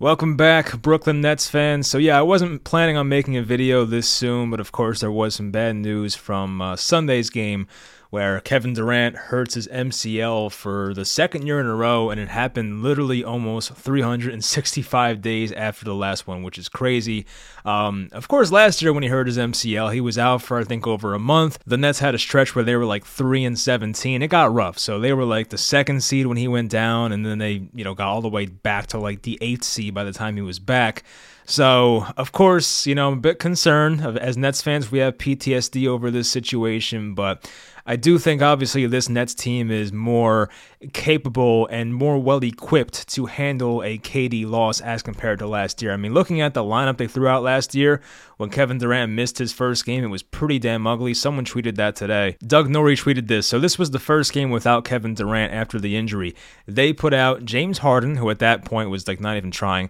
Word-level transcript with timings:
Welcome 0.00 0.36
back, 0.36 0.80
Brooklyn 0.80 1.20
Nets 1.20 1.48
fans. 1.48 1.88
So, 1.88 1.98
yeah, 1.98 2.16
I 2.16 2.22
wasn't 2.22 2.62
planning 2.62 2.96
on 2.96 3.08
making 3.08 3.36
a 3.36 3.42
video 3.42 3.84
this 3.84 4.08
soon, 4.08 4.48
but 4.48 4.60
of 4.60 4.70
course, 4.70 5.00
there 5.00 5.10
was 5.10 5.34
some 5.34 5.50
bad 5.50 5.74
news 5.74 6.14
from 6.14 6.62
uh, 6.62 6.76
Sunday's 6.76 7.30
game 7.30 7.66
where 8.10 8.40
Kevin 8.40 8.72
Durant 8.72 9.16
hurts 9.16 9.54
his 9.54 9.68
MCL 9.68 10.50
for 10.52 10.94
the 10.94 11.04
second 11.04 11.46
year 11.46 11.60
in 11.60 11.66
a 11.66 11.74
row, 11.74 12.08
and 12.08 12.18
it 12.18 12.28
happened 12.28 12.82
literally 12.82 13.22
almost 13.22 13.74
365 13.74 15.20
days 15.22 15.52
after 15.52 15.84
the 15.84 15.94
last 15.94 16.26
one, 16.26 16.42
which 16.42 16.56
is 16.56 16.70
crazy. 16.70 17.26
Um, 17.66 18.08
of 18.12 18.26
course, 18.26 18.50
last 18.50 18.80
year 18.80 18.94
when 18.94 19.02
he 19.02 19.10
hurt 19.10 19.26
his 19.26 19.36
MCL, 19.36 19.92
he 19.92 20.00
was 20.00 20.16
out 20.16 20.40
for 20.40 20.58
I 20.58 20.64
think 20.64 20.86
over 20.86 21.12
a 21.12 21.18
month. 21.18 21.58
The 21.66 21.76
Nets 21.76 21.98
had 21.98 22.14
a 22.14 22.18
stretch 22.18 22.54
where 22.54 22.64
they 22.64 22.76
were 22.76 22.86
like 22.86 23.04
three 23.04 23.44
and 23.44 23.58
17. 23.58 24.22
It 24.22 24.28
got 24.28 24.54
rough, 24.54 24.78
so 24.78 24.98
they 24.98 25.12
were 25.12 25.24
like 25.24 25.50
the 25.50 25.58
second 25.58 26.02
seed 26.02 26.26
when 26.26 26.38
he 26.38 26.48
went 26.48 26.70
down, 26.70 27.12
and 27.12 27.26
then 27.26 27.38
they 27.38 27.68
you 27.74 27.84
know 27.84 27.94
got 27.94 28.08
all 28.08 28.22
the 28.22 28.28
way 28.28 28.46
back 28.46 28.86
to 28.88 28.98
like 28.98 29.22
the 29.22 29.36
eighth 29.42 29.64
seed 29.64 29.92
by 29.92 30.04
the 30.04 30.12
time 30.12 30.36
he 30.36 30.42
was 30.42 30.58
back. 30.58 31.04
So, 31.48 32.04
of 32.18 32.32
course, 32.32 32.86
you 32.86 32.94
know, 32.94 33.08
I'm 33.08 33.14
a 33.14 33.20
bit 33.22 33.38
concerned. 33.38 34.02
As 34.02 34.36
Nets 34.36 34.60
fans, 34.60 34.92
we 34.92 34.98
have 34.98 35.16
PTSD 35.16 35.88
over 35.88 36.10
this 36.10 36.30
situation, 36.30 37.14
but 37.14 37.50
I 37.86 37.96
do 37.96 38.18
think 38.18 38.42
obviously 38.42 38.86
this 38.86 39.08
Nets 39.08 39.34
team 39.34 39.70
is 39.70 39.90
more 39.90 40.50
capable 40.92 41.66
and 41.68 41.94
more 41.94 42.18
well 42.18 42.44
equipped 42.44 43.08
to 43.14 43.24
handle 43.24 43.82
a 43.82 43.96
KD 43.96 44.46
loss 44.46 44.82
as 44.82 45.02
compared 45.02 45.38
to 45.38 45.46
last 45.46 45.80
year. 45.80 45.94
I 45.94 45.96
mean, 45.96 46.12
looking 46.12 46.42
at 46.42 46.52
the 46.52 46.62
lineup 46.62 46.98
they 46.98 47.06
threw 47.06 47.28
out 47.28 47.42
last 47.42 47.74
year 47.74 48.02
when 48.36 48.50
Kevin 48.50 48.76
Durant 48.76 49.12
missed 49.12 49.38
his 49.38 49.54
first 49.54 49.86
game, 49.86 50.04
it 50.04 50.08
was 50.08 50.22
pretty 50.22 50.58
damn 50.58 50.86
ugly. 50.86 51.14
Someone 51.14 51.46
tweeted 51.46 51.76
that 51.76 51.96
today. 51.96 52.36
Doug 52.46 52.68
Norrie 52.68 52.94
tweeted 52.94 53.26
this. 53.26 53.46
So 53.46 53.58
this 53.58 53.78
was 53.78 53.90
the 53.90 53.98
first 53.98 54.34
game 54.34 54.50
without 54.50 54.84
Kevin 54.84 55.14
Durant 55.14 55.54
after 55.54 55.80
the 55.80 55.96
injury. 55.96 56.34
They 56.66 56.92
put 56.92 57.14
out 57.14 57.46
James 57.46 57.78
Harden, 57.78 58.16
who 58.16 58.28
at 58.28 58.38
that 58.40 58.66
point 58.66 58.90
was 58.90 59.08
like 59.08 59.18
not 59.18 59.38
even 59.38 59.50
trying, 59.50 59.88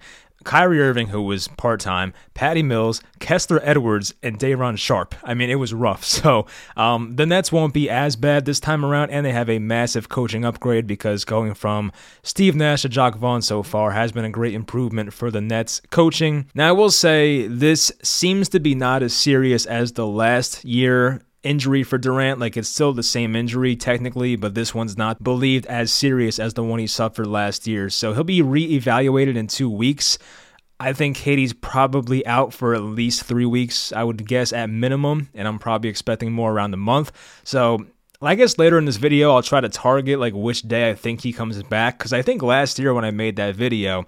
Kyrie 0.48 0.80
Irving, 0.80 1.09
who 1.09 1.20
was 1.20 1.47
part 1.47 1.79
time, 1.79 2.15
Patty 2.33 2.62
Mills, 2.62 3.02
Kessler 3.20 3.61
Edwards, 3.62 4.14
and 4.23 4.39
Day'Ron 4.39 4.77
Sharpe. 4.77 5.14
I 5.23 5.34
mean, 5.34 5.50
it 5.50 5.56
was 5.56 5.75
rough. 5.75 6.05
So 6.19 6.47
um, 6.77 7.14
the 7.14 7.27
Nets 7.27 7.53
won't 7.53 7.75
be 7.75 7.89
as 7.89 8.17
bad 8.17 8.45
this 8.45 8.58
time 8.58 8.84
around, 8.84 9.11
and 9.11 9.25
they 9.25 9.33
have 9.33 9.50
a 9.50 9.58
massive 9.58 10.08
coaching 10.08 10.45
upgrade 10.45 10.86
because 10.86 11.25
going 11.25 11.55
from 11.55 11.92
Steve 12.23 12.56
Nash 12.56 12.83
to 12.83 12.89
Jacque 12.89 13.17
Vaughn 13.17 13.42
so 13.42 13.62
far 13.62 13.92
has 13.92 14.11
been 14.11 14.25
a 14.25 14.31
great 14.31 14.55
improvement 14.55 15.12
for 15.12 15.31
the 15.31 15.41
Nets 15.41 15.81
coaching. 15.91 16.47
Now, 16.55 16.70
I 16.70 16.73
will 16.73 16.91
say 16.91 17.47
this 17.47 17.92
seems 18.03 18.48
to 18.48 18.58
be 18.58 18.75
not 18.75 19.03
as 19.03 19.14
serious 19.14 19.64
as 19.67 19.92
the 19.92 20.06
last 20.06 20.64
year 20.64 21.20
injury 21.42 21.83
for 21.83 21.98
Durant. 21.98 22.41
Like 22.41 22.56
it's 22.56 22.69
still 22.69 22.92
the 22.92 23.03
same 23.03 23.36
injury 23.36 23.77
technically, 23.77 24.36
but 24.36 24.55
this 24.55 24.75
one's 24.75 24.97
not 24.97 25.22
believed 25.22 25.67
as 25.67 25.92
serious 25.92 26.39
as 26.39 26.55
the 26.55 26.64
one 26.64 26.78
he 26.78 26.86
suffered 26.86 27.27
last 27.27 27.67
year. 27.67 27.91
So 27.91 28.12
he'll 28.12 28.25
be 28.25 28.42
reevaluated 28.42 29.36
in 29.36 29.47
two 29.47 29.70
weeks. 29.70 30.19
I 30.80 30.92
think 30.92 31.17
KD's 31.17 31.55
probably 31.55 32.25
out 32.25 32.55
for 32.55 32.75
at 32.75 32.83
least 32.83 33.25
three 33.25 33.47
weeks, 33.47 33.92
I 33.92 34.05
would 34.05 34.27
guess 34.27 34.53
at 34.53 34.70
minimum, 34.70 35.28
and 35.34 35.48
I'm 35.48 35.58
probably 35.58 35.91
expecting 35.91 36.30
more 36.30 36.53
around 36.53 36.70
the 36.70 36.77
month. 36.77 37.11
So 37.42 37.84
I 38.23 38.36
guess 38.36 38.58
later 38.58 38.78
in 38.78 38.84
this 38.84 38.97
video, 38.97 39.33
I'll 39.33 39.42
try 39.42 39.61
to 39.61 39.69
target 39.69 40.20
like 40.20 40.34
which 40.34 40.62
day 40.62 40.91
I 40.91 40.95
think 40.95 41.23
he 41.23 41.33
comes 41.33 41.61
back 41.64 41.98
because 41.98 42.12
I 42.12 42.23
think 42.23 42.42
last 42.42 42.78
year 42.78 42.95
when 42.95 43.05
I 43.05 43.11
made 43.11 43.36
that 43.36 43.56
video, 43.56 44.06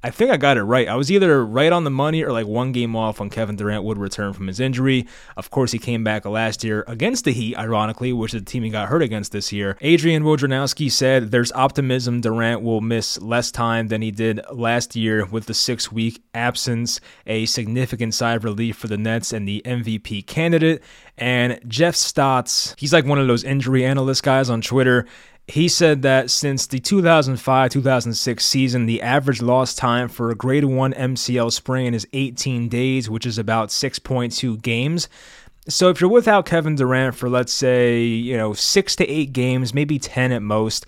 I 0.00 0.10
think 0.10 0.30
I 0.30 0.36
got 0.36 0.56
it 0.56 0.62
right. 0.62 0.86
I 0.86 0.94
was 0.94 1.10
either 1.10 1.44
right 1.44 1.72
on 1.72 1.82
the 1.82 1.90
money 1.90 2.22
or 2.22 2.30
like 2.30 2.46
one 2.46 2.70
game 2.70 2.94
off 2.94 3.18
when 3.18 3.30
Kevin 3.30 3.56
Durant 3.56 3.82
would 3.82 3.98
return 3.98 4.32
from 4.32 4.46
his 4.46 4.60
injury. 4.60 5.08
Of 5.36 5.50
course, 5.50 5.72
he 5.72 5.80
came 5.80 6.04
back 6.04 6.24
last 6.24 6.62
year 6.62 6.84
against 6.86 7.24
the 7.24 7.32
Heat, 7.32 7.58
ironically, 7.58 8.12
which 8.12 8.32
is 8.32 8.42
the 8.42 8.44
team 8.44 8.62
he 8.62 8.70
got 8.70 8.88
hurt 8.88 9.02
against 9.02 9.32
this 9.32 9.52
year. 9.52 9.76
Adrian 9.80 10.22
Wojnarowski 10.22 10.88
said 10.88 11.32
there's 11.32 11.50
optimism 11.50 12.20
Durant 12.20 12.62
will 12.62 12.80
miss 12.80 13.20
less 13.20 13.50
time 13.50 13.88
than 13.88 14.00
he 14.00 14.12
did 14.12 14.40
last 14.52 14.94
year 14.94 15.26
with 15.26 15.46
the 15.46 15.54
six 15.54 15.90
week 15.90 16.22
absence, 16.32 17.00
a 17.26 17.46
significant 17.46 18.14
sigh 18.14 18.34
of 18.34 18.44
relief 18.44 18.76
for 18.76 18.86
the 18.86 18.96
Nets 18.98 19.32
and 19.32 19.48
the 19.48 19.62
MVP 19.64 20.28
candidate. 20.28 20.80
And 21.16 21.58
Jeff 21.66 21.96
Stotts, 21.96 22.76
he's 22.78 22.92
like 22.92 23.04
one 23.04 23.18
of 23.18 23.26
those 23.26 23.42
injury 23.42 23.84
analyst 23.84 24.22
guys 24.22 24.48
on 24.48 24.60
Twitter 24.60 25.06
he 25.48 25.66
said 25.66 26.02
that 26.02 26.30
since 26.30 26.66
the 26.66 26.78
2005 26.78 27.70
2006 27.70 28.44
season, 28.44 28.84
the 28.84 29.00
average 29.00 29.40
lost 29.40 29.78
time 29.78 30.08
for 30.08 30.30
a 30.30 30.34
grade 30.34 30.66
1 30.66 30.92
MCL 30.92 31.52
sprain 31.52 31.94
is 31.94 32.06
18 32.12 32.68
days, 32.68 33.08
which 33.08 33.24
is 33.24 33.38
about 33.38 33.70
6.2 33.70 34.60
games. 34.60 35.08
So 35.66 35.88
if 35.88 36.00
you're 36.00 36.10
without 36.10 36.44
Kevin 36.44 36.76
Durant 36.76 37.14
for, 37.14 37.30
let's 37.30 37.52
say, 37.52 38.02
you 38.04 38.36
know, 38.36 38.52
six 38.52 38.94
to 38.96 39.08
eight 39.08 39.32
games, 39.32 39.72
maybe 39.72 39.98
10 39.98 40.32
at 40.32 40.42
most, 40.42 40.84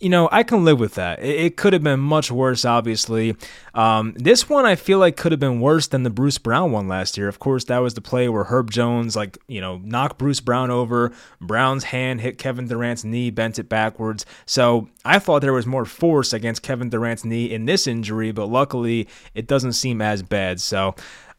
you 0.00 0.08
know, 0.08 0.28
I 0.32 0.42
can 0.42 0.64
live 0.64 0.80
with 0.80 0.94
that. 0.94 1.20
It, 1.20 1.40
it 1.40 1.56
could 1.56 1.74
have 1.74 1.82
been 1.82 2.00
much 2.00 2.30
worse, 2.30 2.64
obviously. 2.64 3.36
Um, 3.74 4.14
this 4.16 4.48
one 4.48 4.64
I 4.64 4.74
feel 4.74 4.98
like 4.98 5.16
could 5.16 5.30
have 5.30 5.40
been 5.40 5.60
worse 5.60 5.86
than 5.86 6.02
the 6.02 6.10
Bruce 6.10 6.38
Brown 6.38 6.72
one 6.72 6.88
last 6.88 7.18
year. 7.18 7.28
Of 7.28 7.38
course, 7.38 7.64
that 7.64 7.78
was 7.78 7.94
the 7.94 8.00
play 8.00 8.28
where 8.28 8.44
Herb 8.44 8.70
Jones, 8.70 9.14
like, 9.14 9.38
you 9.46 9.60
know, 9.60 9.78
knocked 9.84 10.18
Bruce 10.18 10.40
Brown 10.40 10.70
over. 10.70 11.12
Brown's 11.40 11.84
hand 11.84 12.22
hit 12.22 12.38
Kevin 12.38 12.66
Durant's 12.66 13.04
knee, 13.04 13.30
bent 13.30 13.58
it 13.58 13.68
backwards. 13.68 14.24
So 14.46 14.88
I 15.04 15.18
thought 15.18 15.42
there 15.42 15.52
was 15.52 15.66
more 15.66 15.84
force 15.84 16.32
against 16.32 16.62
Kevin 16.62 16.88
Durant's 16.88 17.24
knee 17.24 17.52
in 17.52 17.66
this 17.66 17.86
injury, 17.86 18.32
but 18.32 18.46
luckily 18.46 19.06
it 19.34 19.46
doesn't 19.46 19.74
seem 19.74 20.00
as 20.00 20.22
bad. 20.22 20.60
So 20.60 20.94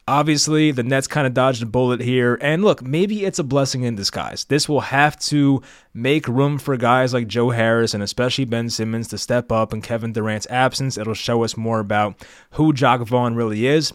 Obviously, 0.08 0.72
the 0.72 0.82
Nets 0.82 1.06
kind 1.06 1.26
of 1.26 1.34
dodged 1.34 1.62
a 1.62 1.66
bullet 1.66 2.00
here. 2.00 2.36
And 2.40 2.64
look, 2.64 2.82
maybe 2.82 3.24
it's 3.24 3.38
a 3.38 3.44
blessing 3.44 3.84
in 3.84 3.94
disguise. 3.94 4.44
This 4.44 4.68
will 4.68 4.80
have 4.80 5.18
to 5.20 5.62
make 5.94 6.26
room 6.26 6.58
for 6.58 6.76
guys 6.76 7.14
like 7.14 7.28
Joe 7.28 7.50
Harris 7.50 7.94
and 7.94 8.02
especially 8.02 8.44
Ben 8.44 8.68
Simmons 8.68 9.08
to 9.08 9.18
step 9.18 9.52
up 9.52 9.72
in 9.72 9.80
Kevin 9.80 10.12
Durant's 10.12 10.48
absence. 10.50 10.98
It'll 10.98 11.14
show 11.14 11.44
us 11.44 11.56
more 11.56 11.78
about 11.78 12.16
who 12.52 12.72
Jacque 12.72 13.02
Vaughn 13.02 13.36
really 13.36 13.66
is 13.66 13.92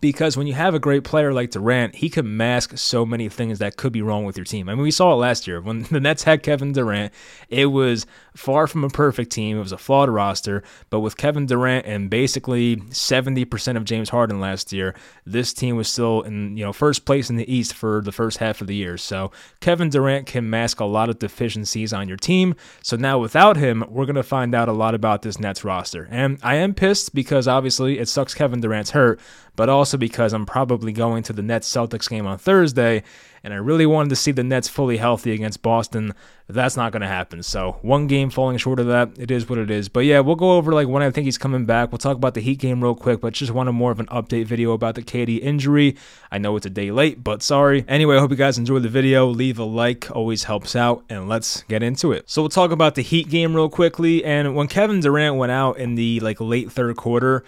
because 0.00 0.36
when 0.36 0.46
you 0.46 0.54
have 0.54 0.74
a 0.74 0.78
great 0.78 1.04
player 1.04 1.32
like 1.32 1.50
Durant, 1.50 1.96
he 1.96 2.08
can 2.08 2.36
mask 2.36 2.78
so 2.78 3.04
many 3.04 3.28
things 3.28 3.58
that 3.58 3.76
could 3.76 3.92
be 3.92 4.02
wrong 4.02 4.24
with 4.24 4.36
your 4.36 4.44
team. 4.44 4.68
I 4.68 4.74
mean, 4.74 4.82
we 4.82 4.90
saw 4.90 5.12
it 5.12 5.16
last 5.16 5.46
year 5.46 5.60
when 5.60 5.82
the 5.90 6.00
Nets 6.00 6.22
had 6.22 6.42
Kevin 6.42 6.72
Durant. 6.72 7.12
It 7.48 7.66
was 7.66 8.06
far 8.34 8.66
from 8.66 8.84
a 8.84 8.88
perfect 8.88 9.30
team. 9.30 9.58
It 9.58 9.62
was 9.62 9.72
a 9.72 9.78
flawed 9.78 10.08
roster, 10.08 10.62
but 10.88 11.00
with 11.00 11.16
Kevin 11.16 11.46
Durant 11.46 11.86
and 11.86 12.08
basically 12.08 12.76
70% 12.76 13.76
of 13.76 13.84
James 13.84 14.08
Harden 14.08 14.40
last 14.40 14.72
year, 14.72 14.94
this 15.26 15.52
team 15.52 15.76
was 15.76 15.88
still 15.88 16.22
in, 16.22 16.56
you 16.56 16.64
know, 16.64 16.72
first 16.72 17.04
place 17.04 17.28
in 17.28 17.36
the 17.36 17.52
East 17.52 17.74
for 17.74 18.00
the 18.00 18.12
first 18.12 18.38
half 18.38 18.60
of 18.60 18.66
the 18.66 18.74
year. 18.74 18.96
So, 18.96 19.30
Kevin 19.60 19.90
Durant 19.90 20.26
can 20.26 20.48
mask 20.48 20.80
a 20.80 20.84
lot 20.84 21.08
of 21.08 21.18
deficiencies 21.18 21.92
on 21.92 22.08
your 22.08 22.16
team. 22.16 22.54
So, 22.82 22.96
now 22.96 23.18
without 23.18 23.56
him, 23.56 23.84
we're 23.88 24.06
going 24.06 24.16
to 24.16 24.22
find 24.22 24.54
out 24.54 24.68
a 24.68 24.72
lot 24.72 24.94
about 24.94 25.22
this 25.22 25.38
Nets 25.38 25.64
roster. 25.64 26.08
And 26.10 26.38
I 26.42 26.56
am 26.56 26.74
pissed 26.74 27.14
because 27.14 27.46
obviously 27.46 27.98
it 27.98 28.08
sucks 28.08 28.34
Kevin 28.34 28.60
Durant's 28.60 28.90
hurt, 28.90 29.20
but 29.60 29.68
also 29.68 29.98
because 29.98 30.32
I'm 30.32 30.46
probably 30.46 30.90
going 30.90 31.22
to 31.24 31.34
the 31.34 31.42
Nets 31.42 31.70
Celtics 31.70 32.08
game 32.08 32.26
on 32.26 32.38
Thursday, 32.38 33.02
and 33.44 33.52
I 33.52 33.58
really 33.58 33.84
wanted 33.84 34.08
to 34.08 34.16
see 34.16 34.32
the 34.32 34.42
Nets 34.42 34.68
fully 34.68 34.96
healthy 34.96 35.32
against 35.32 35.60
Boston. 35.60 36.14
That's 36.48 36.78
not 36.78 36.92
going 36.92 37.02
to 37.02 37.06
happen. 37.06 37.42
So 37.42 37.72
one 37.82 38.06
game 38.06 38.30
falling 38.30 38.56
short 38.56 38.80
of 38.80 38.86
that, 38.86 39.10
it 39.18 39.30
is 39.30 39.50
what 39.50 39.58
it 39.58 39.70
is. 39.70 39.90
But 39.90 40.06
yeah, 40.06 40.20
we'll 40.20 40.36
go 40.36 40.52
over 40.52 40.72
like 40.72 40.88
when 40.88 41.02
I 41.02 41.10
think 41.10 41.26
he's 41.26 41.36
coming 41.36 41.66
back. 41.66 41.92
We'll 41.92 41.98
talk 41.98 42.16
about 42.16 42.32
the 42.32 42.40
Heat 42.40 42.58
game 42.58 42.82
real 42.82 42.94
quick, 42.94 43.20
but 43.20 43.34
just 43.34 43.52
wanted 43.52 43.72
more 43.72 43.92
of 43.92 44.00
an 44.00 44.06
update 44.06 44.46
video 44.46 44.72
about 44.72 44.94
the 44.94 45.02
KD 45.02 45.42
injury. 45.42 45.94
I 46.30 46.38
know 46.38 46.56
it's 46.56 46.64
a 46.64 46.70
day 46.70 46.90
late, 46.90 47.22
but 47.22 47.42
sorry. 47.42 47.84
Anyway, 47.86 48.16
I 48.16 48.20
hope 48.20 48.30
you 48.30 48.38
guys 48.38 48.56
enjoyed 48.56 48.82
the 48.82 48.88
video. 48.88 49.26
Leave 49.26 49.58
a 49.58 49.64
like, 49.64 50.10
always 50.10 50.44
helps 50.44 50.74
out, 50.74 51.04
and 51.10 51.28
let's 51.28 51.64
get 51.64 51.82
into 51.82 52.12
it. 52.12 52.30
So 52.30 52.40
we'll 52.40 52.48
talk 52.48 52.70
about 52.70 52.94
the 52.94 53.02
Heat 53.02 53.28
game 53.28 53.54
real 53.54 53.68
quickly. 53.68 54.24
And 54.24 54.54
when 54.54 54.68
Kevin 54.68 55.00
Durant 55.00 55.36
went 55.36 55.52
out 55.52 55.76
in 55.76 55.96
the 55.96 56.18
like 56.20 56.40
late 56.40 56.72
third 56.72 56.96
quarter, 56.96 57.44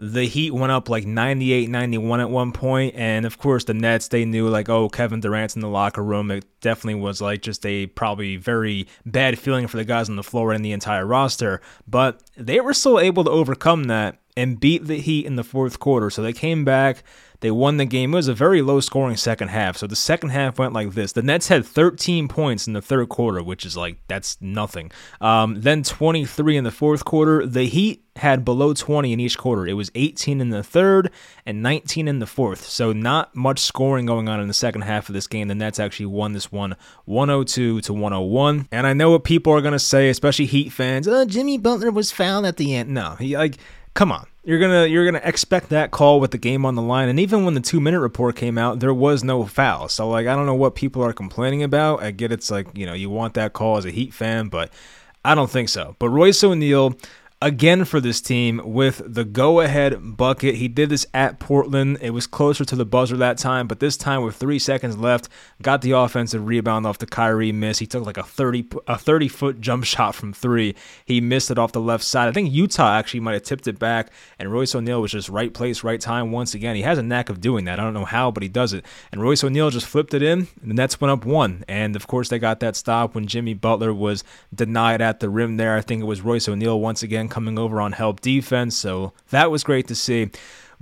the 0.00 0.24
Heat 0.24 0.52
went 0.52 0.72
up 0.72 0.88
like 0.88 1.06
98 1.06 1.68
91 1.68 2.20
at 2.20 2.30
one 2.30 2.52
point, 2.52 2.94
and 2.96 3.26
of 3.26 3.36
course 3.36 3.64
the 3.64 3.74
Nets 3.74 4.08
they 4.08 4.24
knew 4.24 4.48
like 4.48 4.68
oh 4.68 4.88
Kevin 4.88 5.20
Durant's 5.20 5.54
in 5.54 5.60
the 5.60 5.68
locker 5.68 6.02
room. 6.02 6.30
It 6.30 6.46
definitely 6.60 7.00
was 7.00 7.20
like 7.20 7.42
just 7.42 7.64
a 7.66 7.86
probably 7.86 8.36
very 8.36 8.88
bad 9.04 9.38
feeling 9.38 9.66
for 9.66 9.76
the 9.76 9.84
guys 9.84 10.08
on 10.08 10.16
the 10.16 10.22
floor 10.22 10.52
and 10.52 10.64
the 10.64 10.72
entire 10.72 11.04
roster, 11.04 11.60
but 11.86 12.22
they 12.36 12.60
were 12.60 12.72
still 12.72 12.98
able 12.98 13.24
to 13.24 13.30
overcome 13.30 13.84
that 13.84 14.18
and 14.36 14.58
beat 14.58 14.86
the 14.86 14.98
Heat 14.98 15.26
in 15.26 15.36
the 15.36 15.44
fourth 15.44 15.78
quarter. 15.78 16.08
So 16.08 16.22
they 16.22 16.32
came 16.32 16.64
back. 16.64 17.04
They 17.40 17.50
won 17.50 17.78
the 17.78 17.86
game. 17.86 18.12
It 18.12 18.16
was 18.16 18.28
a 18.28 18.34
very 18.34 18.62
low 18.62 18.80
scoring 18.80 19.16
second 19.16 19.48
half. 19.48 19.76
So 19.78 19.86
the 19.86 19.96
second 19.96 20.30
half 20.30 20.58
went 20.58 20.72
like 20.74 20.92
this. 20.92 21.12
The 21.12 21.22
Nets 21.22 21.48
had 21.48 21.64
13 21.64 22.28
points 22.28 22.66
in 22.66 22.74
the 22.74 22.82
third 22.82 23.08
quarter, 23.08 23.42
which 23.42 23.64
is 23.64 23.76
like, 23.76 23.96
that's 24.08 24.36
nothing. 24.40 24.90
Um, 25.20 25.62
then 25.62 25.82
23 25.82 26.56
in 26.56 26.64
the 26.64 26.70
fourth 26.70 27.04
quarter. 27.04 27.46
The 27.46 27.64
Heat 27.64 28.04
had 28.16 28.44
below 28.44 28.74
20 28.74 29.12
in 29.12 29.20
each 29.20 29.38
quarter. 29.38 29.66
It 29.66 29.72
was 29.72 29.90
18 29.94 30.40
in 30.40 30.50
the 30.50 30.62
third 30.62 31.10
and 31.46 31.62
19 31.62 32.06
in 32.08 32.18
the 32.18 32.26
fourth. 32.26 32.66
So 32.66 32.92
not 32.92 33.34
much 33.34 33.60
scoring 33.60 34.04
going 34.04 34.28
on 34.28 34.40
in 34.40 34.48
the 34.48 34.54
second 34.54 34.82
half 34.82 35.08
of 35.08 35.14
this 35.14 35.26
game. 35.26 35.48
The 35.48 35.54
Nets 35.54 35.80
actually 35.80 36.06
won 36.06 36.34
this 36.34 36.52
one 36.52 36.76
102 37.06 37.80
to 37.80 37.92
101. 37.92 38.68
And 38.70 38.86
I 38.86 38.92
know 38.92 39.12
what 39.12 39.24
people 39.24 39.52
are 39.54 39.62
going 39.62 39.72
to 39.72 39.78
say, 39.78 40.10
especially 40.10 40.46
Heat 40.46 40.70
fans. 40.70 41.08
Oh, 41.08 41.24
Jimmy 41.24 41.56
Butler 41.56 41.90
was 41.90 42.12
fouled 42.12 42.44
at 42.44 42.58
the 42.58 42.74
end. 42.74 42.90
No, 42.90 43.16
he 43.18 43.36
like 43.36 43.56
come 43.94 44.12
on 44.12 44.26
you're 44.42 44.58
gonna 44.58 44.86
you're 44.86 45.04
gonna 45.04 45.20
expect 45.22 45.68
that 45.68 45.90
call 45.90 46.20
with 46.20 46.30
the 46.30 46.38
game 46.38 46.64
on 46.64 46.74
the 46.74 46.82
line. 46.82 47.08
And 47.08 47.20
even 47.20 47.44
when 47.44 47.54
the 47.54 47.60
two 47.60 47.80
minute 47.80 48.00
report 48.00 48.36
came 48.36 48.56
out 48.56 48.80
there 48.80 48.94
was 48.94 49.22
no 49.22 49.44
foul. 49.46 49.88
So 49.88 50.08
like 50.08 50.26
i 50.26 50.34
don't 50.34 50.46
know 50.46 50.54
what 50.54 50.74
people 50.74 51.02
are 51.04 51.12
complaining 51.12 51.62
about. 51.62 52.02
I 52.02 52.10
get 52.10 52.32
it's 52.32 52.50
like 52.50 52.66
you 52.74 52.86
know 52.86 52.94
you 52.94 53.10
want 53.10 53.34
that 53.34 53.52
call 53.52 53.76
as 53.76 53.84
a 53.84 53.90
heat 53.90 54.14
fan 54.14 54.48
but 54.48 54.72
i 55.24 55.34
don't 55.34 55.50
think 55.50 55.68
so. 55.68 55.96
But 55.98 56.08
royce 56.08 56.42
o'neale 56.42 56.94
again 57.42 57.86
for 57.86 58.00
this 58.00 58.20
team 58.20 58.60
with 58.64 59.00
the 59.06 59.24
go 59.24 59.60
ahead 59.60 60.16
bucket. 60.18 60.56
He 60.56 60.68
did 60.68 60.90
this 60.90 61.06
at 61.14 61.38
Portland. 61.38 61.96
It 62.02 62.10
was 62.10 62.26
closer 62.26 62.66
to 62.66 62.76
the 62.76 62.84
buzzer 62.84 63.16
that 63.16 63.38
time, 63.38 63.66
but 63.66 63.80
this 63.80 63.96
time 63.96 64.22
with 64.22 64.36
three 64.36 64.58
seconds 64.58 64.98
left, 64.98 65.28
got 65.62 65.80
the 65.80 65.92
offensive 65.92 66.46
rebound 66.46 66.86
off 66.86 66.98
the 66.98 67.06
Kyrie 67.06 67.52
miss. 67.52 67.78
He 67.78 67.86
took 67.86 68.04
like 68.04 68.18
a 68.18 68.22
30 68.22 68.68
a 68.86 68.98
30 68.98 69.28
foot 69.28 69.60
jump 69.60 69.84
shot 69.84 70.14
from 70.14 70.34
three. 70.34 70.74
He 71.06 71.20
missed 71.20 71.50
it 71.50 71.58
off 71.58 71.72
the 71.72 71.80
left 71.80 72.04
side. 72.04 72.28
I 72.28 72.32
think 72.32 72.52
Yuta 72.52 72.98
actually 72.98 73.20
might 73.20 73.34
have 73.34 73.42
tipped 73.42 73.66
it 73.66 73.78
back, 73.78 74.10
and 74.38 74.52
Royce 74.52 74.74
O'Neale 74.74 75.00
was 75.00 75.12
just 75.12 75.30
right 75.30 75.52
place, 75.52 75.82
right 75.82 76.00
time 76.00 76.32
once 76.32 76.54
again. 76.54 76.76
He 76.76 76.82
has 76.82 76.98
a 76.98 77.02
knack 77.02 77.30
of 77.30 77.40
doing 77.40 77.64
that. 77.64 77.80
I 77.80 77.84
don't 77.84 77.94
know 77.94 78.04
how, 78.04 78.30
but 78.30 78.42
he 78.42 78.50
does 78.50 78.74
it. 78.74 78.84
And 79.12 79.22
Royce 79.22 79.42
O'Neale 79.42 79.70
just 79.70 79.86
flipped 79.86 80.12
it 80.12 80.22
in, 80.22 80.48
and 80.60 80.70
the 80.70 80.74
Nets 80.74 81.00
went 81.00 81.12
up 81.12 81.24
one. 81.24 81.64
And 81.68 81.96
of 81.96 82.06
course, 82.06 82.28
they 82.28 82.38
got 82.38 82.60
that 82.60 82.76
stop 82.76 83.14
when 83.14 83.26
Jimmy 83.26 83.54
Butler 83.54 83.94
was 83.94 84.24
denied 84.54 85.00
at 85.00 85.20
the 85.20 85.30
rim 85.30 85.56
there. 85.56 85.76
I 85.76 85.80
think 85.80 86.02
it 86.02 86.06
was 86.06 86.20
Royce 86.20 86.46
O'Neale 86.46 86.78
once 86.78 87.02
again 87.02 87.29
coming 87.30 87.58
over 87.58 87.80
on 87.80 87.92
help 87.92 88.20
defense. 88.20 88.76
So 88.76 89.12
that 89.30 89.50
was 89.50 89.64
great 89.64 89.88
to 89.88 89.94
see. 89.94 90.30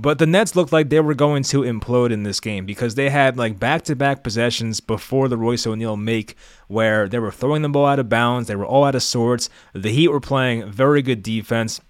But 0.00 0.18
the 0.18 0.26
Nets 0.26 0.54
looked 0.54 0.72
like 0.72 0.90
they 0.90 1.00
were 1.00 1.14
going 1.14 1.42
to 1.44 1.62
implode 1.62 2.12
in 2.12 2.22
this 2.22 2.38
game 2.38 2.66
because 2.66 2.94
they 2.94 3.10
had 3.10 3.36
like 3.36 3.58
back 3.58 3.82
to 3.82 3.96
back 3.96 4.22
possessions 4.22 4.78
before 4.78 5.28
the 5.28 5.36
Royce 5.36 5.66
O'Neale 5.66 5.96
make 5.96 6.36
where 6.68 7.08
they 7.08 7.18
were 7.18 7.32
throwing 7.32 7.62
the 7.62 7.68
ball 7.68 7.86
out 7.86 7.98
of 7.98 8.08
bounds. 8.08 8.46
They 8.46 8.54
were 8.54 8.66
all 8.66 8.84
out 8.84 8.94
of 8.94 9.02
sorts. 9.02 9.50
The 9.72 9.90
Heat 9.90 10.08
were 10.08 10.20
playing 10.20 10.70
very 10.70 11.02
good 11.02 11.22
defense. 11.24 11.80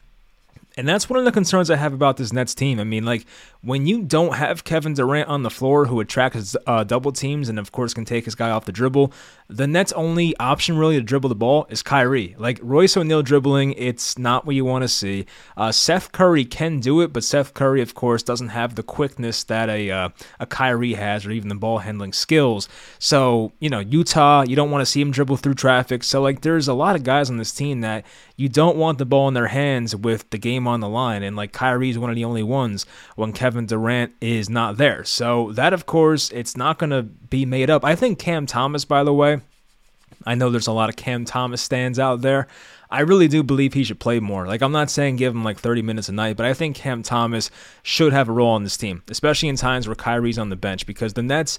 And 0.78 0.88
that's 0.88 1.10
one 1.10 1.19
of 1.19 1.25
the 1.25 1.32
concerns 1.32 1.70
I 1.70 1.76
have 1.76 1.93
about 1.93 2.19
this 2.19 2.32
Nets 2.32 2.55
team. 2.55 2.78
I 2.78 2.84
mean, 2.84 3.05
like, 3.05 3.26
when 3.60 3.87
you 3.87 4.02
don't 4.02 4.34
have 4.34 4.62
Kevin 4.64 4.94
Durant 4.94 5.28
on 5.28 5.43
the 5.43 5.50
floor 5.50 5.87
who 5.87 5.99
attracts 6.00 6.56
uh, 6.66 6.84
double 6.84 7.10
teams 7.10 7.49
and, 7.49 7.58
of 7.58 7.72
course, 7.72 7.93
can 7.93 8.05
take 8.05 8.25
his 8.25 8.34
guy 8.34 8.50
off 8.50 8.64
the 8.64 8.72
dribble, 8.72 9.12
the 9.49 9.66
Nets' 9.66 9.93
only 9.93 10.37
option 10.38 10.78
really 10.78 10.96
to 10.96 11.02
dribble 11.02 11.28
the 11.28 11.34
ball 11.34 11.66
is 11.69 11.82
Kyrie. 11.82 12.37
Like, 12.38 12.60
Royce 12.62 12.96
O'Neale 12.96 13.22
dribbling, 13.22 13.72
it's 13.72 14.16
not 14.16 14.46
what 14.46 14.55
you 14.55 14.64
want 14.64 14.82
to 14.82 14.88
see. 14.88 15.26
Uh, 15.56 15.72
Seth 15.72 16.12
Curry 16.12 16.44
can 16.44 16.78
do 16.78 17.00
it, 17.00 17.12
but 17.12 17.25
Seth 17.25 17.55
Curry, 17.55 17.82
of 17.82 17.94
course, 17.94 18.22
doesn't 18.22 18.49
have 18.49 18.76
the 18.76 18.82
quickness 18.82 19.43
that 19.44 19.69
a, 19.69 19.90
uh, 19.90 20.08
a 20.38 20.46
Kyrie 20.46 20.94
has 20.94 21.26
or 21.26 21.32
even 21.32 21.49
the 21.49 21.55
ball 21.55 21.78
handling 21.78 22.12
skills. 22.12 22.69
So, 22.99 23.52
you 23.58 23.70
know, 23.70 23.82
Yuta, 23.82 24.46
you 24.49 24.55
don't 24.55 24.70
want 24.70 24.82
to 24.82 24.87
see 24.87 25.00
him 25.00 25.10
dribble 25.10 25.38
through 25.38 25.55
traffic. 25.55 26.05
So, 26.05 26.22
like, 26.22 26.43
there's 26.43 26.69
a 26.69 26.75
lot 26.75 26.94
of 26.94 27.02
guys 27.02 27.28
on 27.28 27.38
this 27.38 27.52
team 27.52 27.81
that 27.81 28.05
you 28.37 28.49
don't 28.49 28.76
want 28.76 28.99
the 28.99 29.06
ball 29.06 29.26
in 29.26 29.34
their 29.34 29.49
hands 29.49 29.96
with 29.96 30.31
the 30.31 30.38
game 30.38 30.69
on 30.69 30.78
the 30.78 30.88
line. 30.88 31.25
And, 31.25 31.34
like, 31.34 31.52
Kyrie's 31.52 31.99
one 31.99 32.10
of 32.10 32.16
the 32.16 32.25
only 32.25 32.44
ones 32.44 32.87
when 33.16 33.32
Kevin 33.32 33.48
Kevin 33.49 33.65
Durant 33.65 34.12
is 34.21 34.50
not 34.50 34.77
there. 34.77 35.05
So 35.05 35.53
that, 35.53 35.73
of 35.73 35.87
course, 35.87 36.29
it's 36.33 36.55
not 36.55 36.79
going 36.79 36.91
to 36.91 37.03
be 37.03 37.47
made 37.47 37.71
up. 37.71 37.83
I 37.83 37.95
think 37.95 38.19
Cam 38.19 38.45
Thomas, 38.45 38.85
by 38.85 39.05
the 39.05 39.15
way, 39.15 39.41
I 40.27 40.35
know 40.35 40.50
there's 40.50 40.67
a 40.67 40.73
lot 40.73 40.91
of 40.91 40.97
Cam 40.97 41.25
Thomas 41.25 41.62
stands 41.62 41.99
out 41.99 42.21
there. 42.21 42.47
I 42.91 43.00
really 43.00 43.27
do 43.27 43.43
believe 43.43 43.73
he 43.73 43.85
should 43.85 44.00
play 44.00 44.21
more. 44.21 44.47
Like, 44.47 44.61
I'm 44.61 44.73
not 44.73 44.91
saying 44.91 45.17
give 45.17 45.35
him 45.35 45.45
like 45.45 45.59
30 45.59 45.81
minutes 45.81 46.11
a 46.11 46.12
night, 46.12 46.37
but 46.37 46.45
I 46.45 46.53
think 46.53 46.77
Cam 46.77 47.03
Thomas 47.03 47.50
should 47.83 48.12
have 48.12 48.29
a 48.29 48.33
role 48.33 48.50
on 48.50 48.65
this 48.65 48.77
team, 48.77 49.03
especially 49.09 49.49
in 49.49 49.56
times 49.56 49.89
where 49.89 49.97
Kyrie's 49.97 50.39
on 50.39 50.51
the 50.51 50.55
bench 50.56 50.85
because 50.85 51.15
the 51.15 51.23
Nets, 51.23 51.59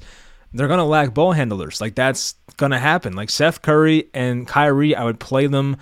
they're 0.54 0.68
going 0.68 0.78
to 0.78 0.84
lack 0.84 1.16
ball 1.16 1.32
handlers. 1.32 1.82
Like, 1.82 1.96
that's 1.96 2.36
going 2.58 2.72
to 2.72 2.78
happen. 2.78 3.14
Like, 3.14 3.32
Seth 3.32 3.64
Curry 3.64 4.12
and 4.14 4.48
Kyrie, 4.48 4.94
I 4.94 5.06
would 5.06 5.20
play 5.20 5.48
them 5.48 5.78